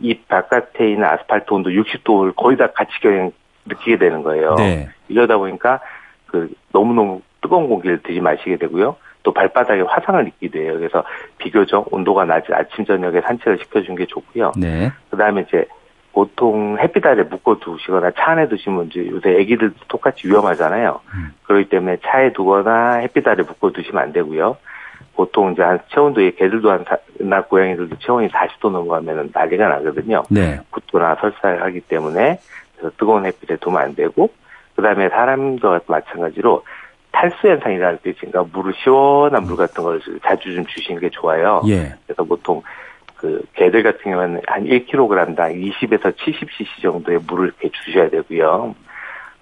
이 0.01 0.14
바깥에 0.14 0.90
있는 0.90 1.05
아스팔트 1.05 1.53
온도 1.53 1.71
60도를 1.71 2.35
거의 2.37 2.57
다 2.57 2.68
같이 2.68 2.92
그냥 3.01 3.33
느끼게 3.66 3.99
되는 3.99 4.23
거예요. 4.23 4.55
네. 4.57 4.88
이러다 5.09 5.38
보니까 5.38 5.81
그 6.27 6.51
너무너무 6.73 7.23
뜨거운 7.40 7.68
공기를 7.68 8.03
들이 8.03 8.21
마시게 8.21 8.57
되고요. 8.57 8.97
또 9.29 9.33
발바닥에 9.35 9.83
화상을 9.83 10.27
입게 10.27 10.49
돼요. 10.49 10.73
그래서 10.79 11.05
비교적 11.37 11.93
온도가 11.93 12.25
낮은 12.25 12.55
아침 12.55 12.87
저녁에 12.87 13.21
산책을 13.21 13.59
시켜주는 13.59 13.95
게 13.95 14.07
좋고요. 14.07 14.53
네. 14.57 14.91
그다음에 15.11 15.45
이제 15.47 15.67
보통 16.14 16.79
햇빛 16.81 17.05
아래 17.05 17.23
묶어 17.25 17.59
두시거나 17.59 18.12
차 18.12 18.31
안에 18.31 18.49
두시면 18.49 18.87
이제 18.87 19.07
요새 19.07 19.38
애기들도 19.38 19.75
똑같이 19.88 20.27
위험하잖아요. 20.29 20.99
음. 21.12 21.35
그렇기 21.43 21.69
때문에 21.69 21.99
차에 22.03 22.33
두거나 22.33 23.01
햇빛 23.01 23.29
아래 23.29 23.43
묶어 23.43 23.71
두시면 23.71 24.03
안 24.03 24.12
되고요. 24.14 24.57
보통 25.14 25.53
이제 25.53 25.62
한 25.62 25.79
체온도 25.93 26.23
개들도 26.38 26.71
한, 26.71 26.85
사- 26.88 26.97
나 27.19 27.43
고양이들도 27.43 27.99
체온이 27.99 28.29
40도 28.29 28.71
넘어가면 28.71 29.33
난리가 29.35 29.69
나거든요. 29.69 30.23
네. 30.31 30.59
구토나 30.71 31.17
설사를 31.21 31.63
하기 31.65 31.81
때문에 31.83 32.40
그래서 32.79 32.96
뜨거운 32.96 33.27
햇빛에 33.27 33.57
두면 33.57 33.83
안 33.83 33.94
되고 33.94 34.31
그다음에 34.75 35.11
사람과 35.11 35.81
마찬가지로 35.87 36.63
탈수 37.19 37.48
현상이라는 37.48 37.98
게 38.04 38.10
있으니까 38.10 38.44
물을 38.52 38.73
시원한 38.77 39.42
물 39.42 39.56
같은 39.56 39.83
걸 39.83 40.00
자주 40.23 40.54
좀 40.54 40.64
주시는 40.66 41.00
게 41.00 41.10
좋아요. 41.10 41.60
예. 41.66 41.92
그래서 42.06 42.23
보통 42.23 42.62
그 43.16 43.44
개들 43.54 43.83
같은 43.83 44.12
경우는 44.12 44.40
한 44.46 44.64
1kg당 44.64 45.37
20에서 45.37 46.16
70cc 46.16 46.81
정도의 46.81 47.19
물을 47.27 47.46
이렇게 47.46 47.71
주셔야 47.71 48.08
되고요. 48.08 48.73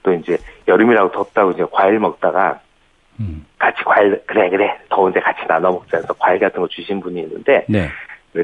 또 0.03 0.13
이제 0.15 0.39
여름이라고 0.67 1.13
덥다고 1.13 1.51
이제 1.51 1.67
과일 1.71 1.99
먹다가 1.99 2.61
음. 3.21 3.45
같이 3.59 3.83
과일 3.85 4.23
그래 4.27 4.49
그래 4.49 4.79
더운데 4.89 5.21
같이 5.21 5.41
나눠 5.47 5.73
먹자 5.73 5.99
해서 5.99 6.15
과일 6.19 6.39
같은 6.39 6.61
거 6.61 6.69
주신 6.69 7.01
분이 7.01 7.21
있는데 7.21 7.67
네. 7.69 7.89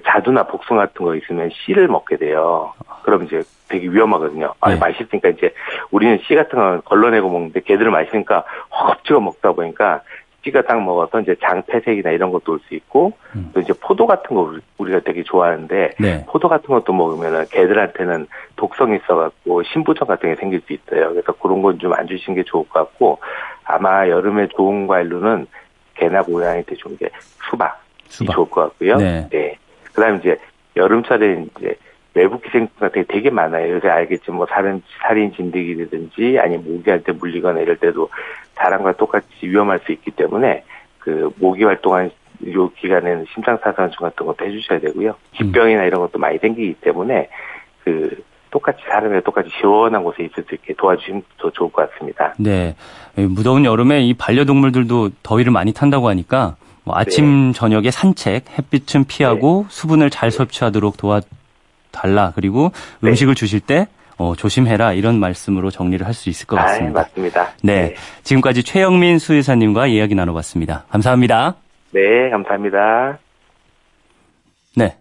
자두나 0.00 0.44
복숭아 0.46 0.86
같은 0.86 1.04
거 1.04 1.14
있으면 1.14 1.50
씨를 1.52 1.88
먹게 1.88 2.16
돼요. 2.16 2.72
그럼 3.02 3.24
이제 3.24 3.42
되게 3.68 3.88
위험하거든요. 3.88 4.54
아, 4.60 4.70
네. 4.70 4.76
맛있으니까 4.78 5.28
이제 5.30 5.52
우리는 5.90 6.18
씨 6.26 6.34
같은 6.34 6.58
건 6.58 6.82
걸러내고 6.84 7.28
먹는데 7.30 7.60
걔들은 7.60 7.90
맛있으니까 7.92 8.44
허겁 8.70 9.04
찍어 9.04 9.20
먹다 9.20 9.52
보니까 9.52 10.02
씨가 10.44 10.62
딱 10.62 10.82
먹어서 10.82 11.20
이제 11.20 11.36
장폐색이나 11.40 12.10
이런 12.10 12.32
것도 12.32 12.52
올 12.52 12.60
수 12.66 12.74
있고 12.74 13.12
음. 13.36 13.50
또 13.54 13.60
이제 13.60 13.72
포도 13.80 14.06
같은 14.08 14.34
거 14.34 14.42
우리- 14.42 14.60
우리가 14.78 15.00
되게 15.00 15.22
좋아하는데 15.22 15.90
네. 16.00 16.24
포도 16.26 16.48
같은 16.48 16.66
것도 16.68 16.92
먹으면은 16.92 17.44
개들한테는 17.50 18.26
독성이 18.56 18.96
있어갖고 18.96 19.62
신부전 19.62 20.08
같은 20.08 20.30
게 20.34 20.40
생길 20.40 20.60
수 20.66 20.72
있어요. 20.72 21.10
그래서 21.10 21.32
그런 21.34 21.62
건 21.62 21.78
좀 21.78 21.92
안 21.92 22.06
주시는 22.08 22.36
게 22.36 22.42
좋을 22.44 22.64
것 22.68 22.80
같고 22.80 23.18
아마 23.64 24.08
여름에 24.08 24.48
좋은 24.48 24.88
과일로는 24.88 25.46
개나 25.94 26.22
고양이한테 26.22 26.74
좋은 26.74 26.96
게 26.96 27.08
수박이 27.48 27.72
수박. 28.08 28.34
좋을 28.34 28.50
것 28.50 28.60
같고요. 28.62 28.96
네. 28.96 29.28
그다음에 30.02 30.18
이제 30.18 30.36
여름철에 30.76 31.46
이제 31.56 31.76
외부 32.14 32.40
기생충 32.40 32.76
같은 32.78 33.02
게 33.02 33.12
되게 33.12 33.30
많아요. 33.30 33.74
요새 33.74 33.88
알겠지만 33.88 34.36
뭐 34.36 34.46
살인 34.46 34.82
살인 35.00 35.32
진드기라든지 35.32 36.38
아니면 36.40 36.64
모기한테 36.64 37.12
물리거나 37.12 37.60
이럴 37.60 37.76
때도 37.76 38.08
사람과 38.54 38.92
똑같이 38.92 39.28
위험할 39.42 39.80
수 39.80 39.92
있기 39.92 40.10
때문에 40.10 40.64
그 40.98 41.30
모기 41.38 41.64
활동한 41.64 42.10
요 42.52 42.70
기간에는 42.70 43.26
심장사상충 43.32 44.08
같은 44.08 44.26
것도 44.26 44.44
해주셔야 44.44 44.80
되고요. 44.80 45.14
기병이나 45.32 45.84
이런 45.84 46.00
것도 46.00 46.18
많이 46.18 46.38
생기기 46.38 46.74
때문에 46.80 47.28
그 47.84 48.22
똑같이 48.50 48.82
사람이 48.88 49.22
똑같이 49.22 49.48
시원한 49.58 50.02
곳에 50.02 50.24
있을 50.24 50.44
수 50.46 50.54
있게 50.54 50.74
도와주시면 50.74 51.22
더 51.38 51.50
좋을 51.50 51.70
것 51.72 51.90
같습니다. 51.90 52.34
네. 52.38 52.74
이 53.16 53.22
무더운 53.22 53.64
여름에 53.64 54.02
이 54.02 54.12
반려동물들도 54.14 55.10
더위를 55.22 55.52
많이 55.52 55.72
탄다고 55.72 56.08
하니까 56.08 56.56
뭐 56.84 56.96
아침 56.96 57.52
저녁에 57.52 57.90
산책, 57.90 58.46
햇빛은 58.58 59.04
피하고 59.04 59.66
수분을 59.68 60.10
잘 60.10 60.30
섭취하도록 60.30 60.96
도와달라. 60.96 62.32
그리고 62.34 62.72
네. 63.00 63.10
음식을 63.10 63.34
주실 63.34 63.60
때 63.60 63.86
어, 64.18 64.34
조심해라 64.36 64.92
이런 64.92 65.18
말씀으로 65.18 65.70
정리를 65.70 66.04
할 66.06 66.14
수 66.14 66.28
있을 66.28 66.46
것 66.46 66.58
아, 66.58 66.64
같습니다. 66.64 67.00
맞습니다. 67.00 67.48
네. 67.62 67.94
지금까지 68.24 68.62
최영민 68.62 69.18
수의사님과 69.18 69.86
이야기 69.86 70.14
나눠봤습니다. 70.14 70.84
감사합니다. 70.90 71.56
네, 71.92 72.30
감사합니다. 72.30 73.18
네. 74.76 74.96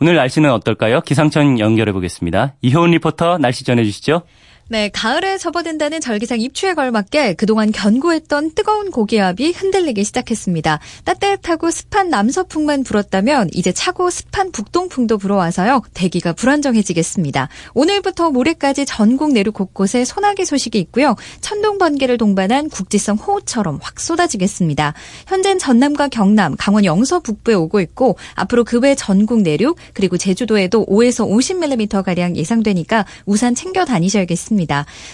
오늘 0.00 0.14
날씨는 0.16 0.50
어떨까요? 0.50 1.00
기상청 1.00 1.58
연결해 1.58 1.92
보겠습니다. 1.92 2.54
이효은 2.62 2.92
리포터 2.92 3.38
날씨 3.38 3.64
전해주시죠. 3.64 4.22
네, 4.70 4.90
가을에 4.90 5.38
접어든다는 5.38 6.02
절기상 6.02 6.42
입추에 6.42 6.74
걸맞게 6.74 7.34
그동안 7.34 7.72
견고했던 7.72 8.50
뜨거운 8.54 8.90
고기압이 8.90 9.52
흔들리기 9.52 10.04
시작했습니다. 10.04 10.78
따뜻하고 11.04 11.70
습한 11.70 12.10
남서풍만 12.10 12.84
불었다면 12.84 13.48
이제 13.54 13.72
차고 13.72 14.10
습한 14.10 14.52
북동풍도 14.52 15.16
불어와서요. 15.16 15.80
대기가 15.94 16.34
불안정해지겠습니다. 16.34 17.48
오늘부터 17.72 18.30
모레까지 18.30 18.84
전국 18.84 19.32
내륙 19.32 19.54
곳곳에 19.54 20.04
소나기 20.04 20.44
소식이 20.44 20.78
있고요. 20.80 21.16
천둥 21.40 21.78
번개를 21.78 22.18
동반한 22.18 22.68
국지성 22.68 23.16
호우처럼 23.16 23.78
확 23.80 23.98
쏟아지겠습니다. 23.98 24.92
현재는 25.28 25.58
전남과 25.58 26.08
경남, 26.08 26.56
강원 26.58 26.84
영서 26.84 27.20
북부에 27.20 27.54
오고 27.54 27.80
있고 27.80 28.16
앞으로 28.34 28.64
그 28.64 28.78
외 28.78 28.94
전국 28.94 29.40
내륙 29.40 29.76
그리고 29.94 30.18
제주도에도 30.18 30.84
5에서 30.86 31.26
50mm 31.26 32.04
가량 32.04 32.36
예상되니까 32.36 33.06
우산 33.24 33.54
챙겨 33.54 33.84
다니셔야겠습니다. 33.86 34.57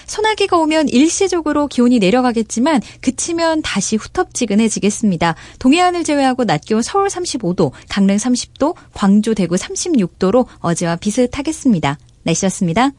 소나기가 0.06 0.56
오면 0.58 0.88
일시적으로 0.88 1.66
기온이 1.66 1.98
내려가겠지만 1.98 2.80
그치면 3.00 3.62
다시 3.62 3.96
후텁지근해지겠습니다. 3.96 5.34
동해안을 5.58 6.04
제외하고 6.04 6.44
낮 6.44 6.62
기온 6.64 6.82
서울 6.82 7.08
35도, 7.08 7.72
강릉 7.88 8.16
30도, 8.16 8.74
광주, 8.92 9.34
대구 9.34 9.56
36도로 9.56 10.46
어제와 10.60 10.96
비슷하겠습니다. 10.96 11.98
날씨였습니다. 12.22 12.92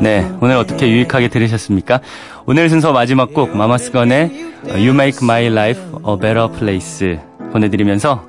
네, 0.00 0.30
오늘 0.40 0.56
어떻게 0.56 0.88
유익하게 0.88 1.28
들으셨습니까? 1.28 2.00
오늘 2.46 2.68
순서 2.68 2.92
마지막 2.92 3.34
곡 3.34 3.56
마마스건의 3.56 4.30
You 4.68 4.90
Make 4.90 5.18
My 5.22 5.46
Life 5.46 5.82
a 5.82 6.16
Better 6.20 6.48
Place 6.52 7.18
보내드리면서 7.52 8.24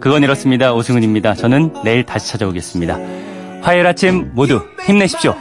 그건 0.00 0.22
이렇습니다. 0.22 0.74
오승훈입니다. 0.74 1.34
저는 1.34 1.72
내일 1.84 2.04
다시 2.04 2.28
찾아오겠습니다. 2.32 2.98
화요일 3.62 3.86
아침 3.86 4.32
모두 4.34 4.60
힘내십시오. 4.84 5.34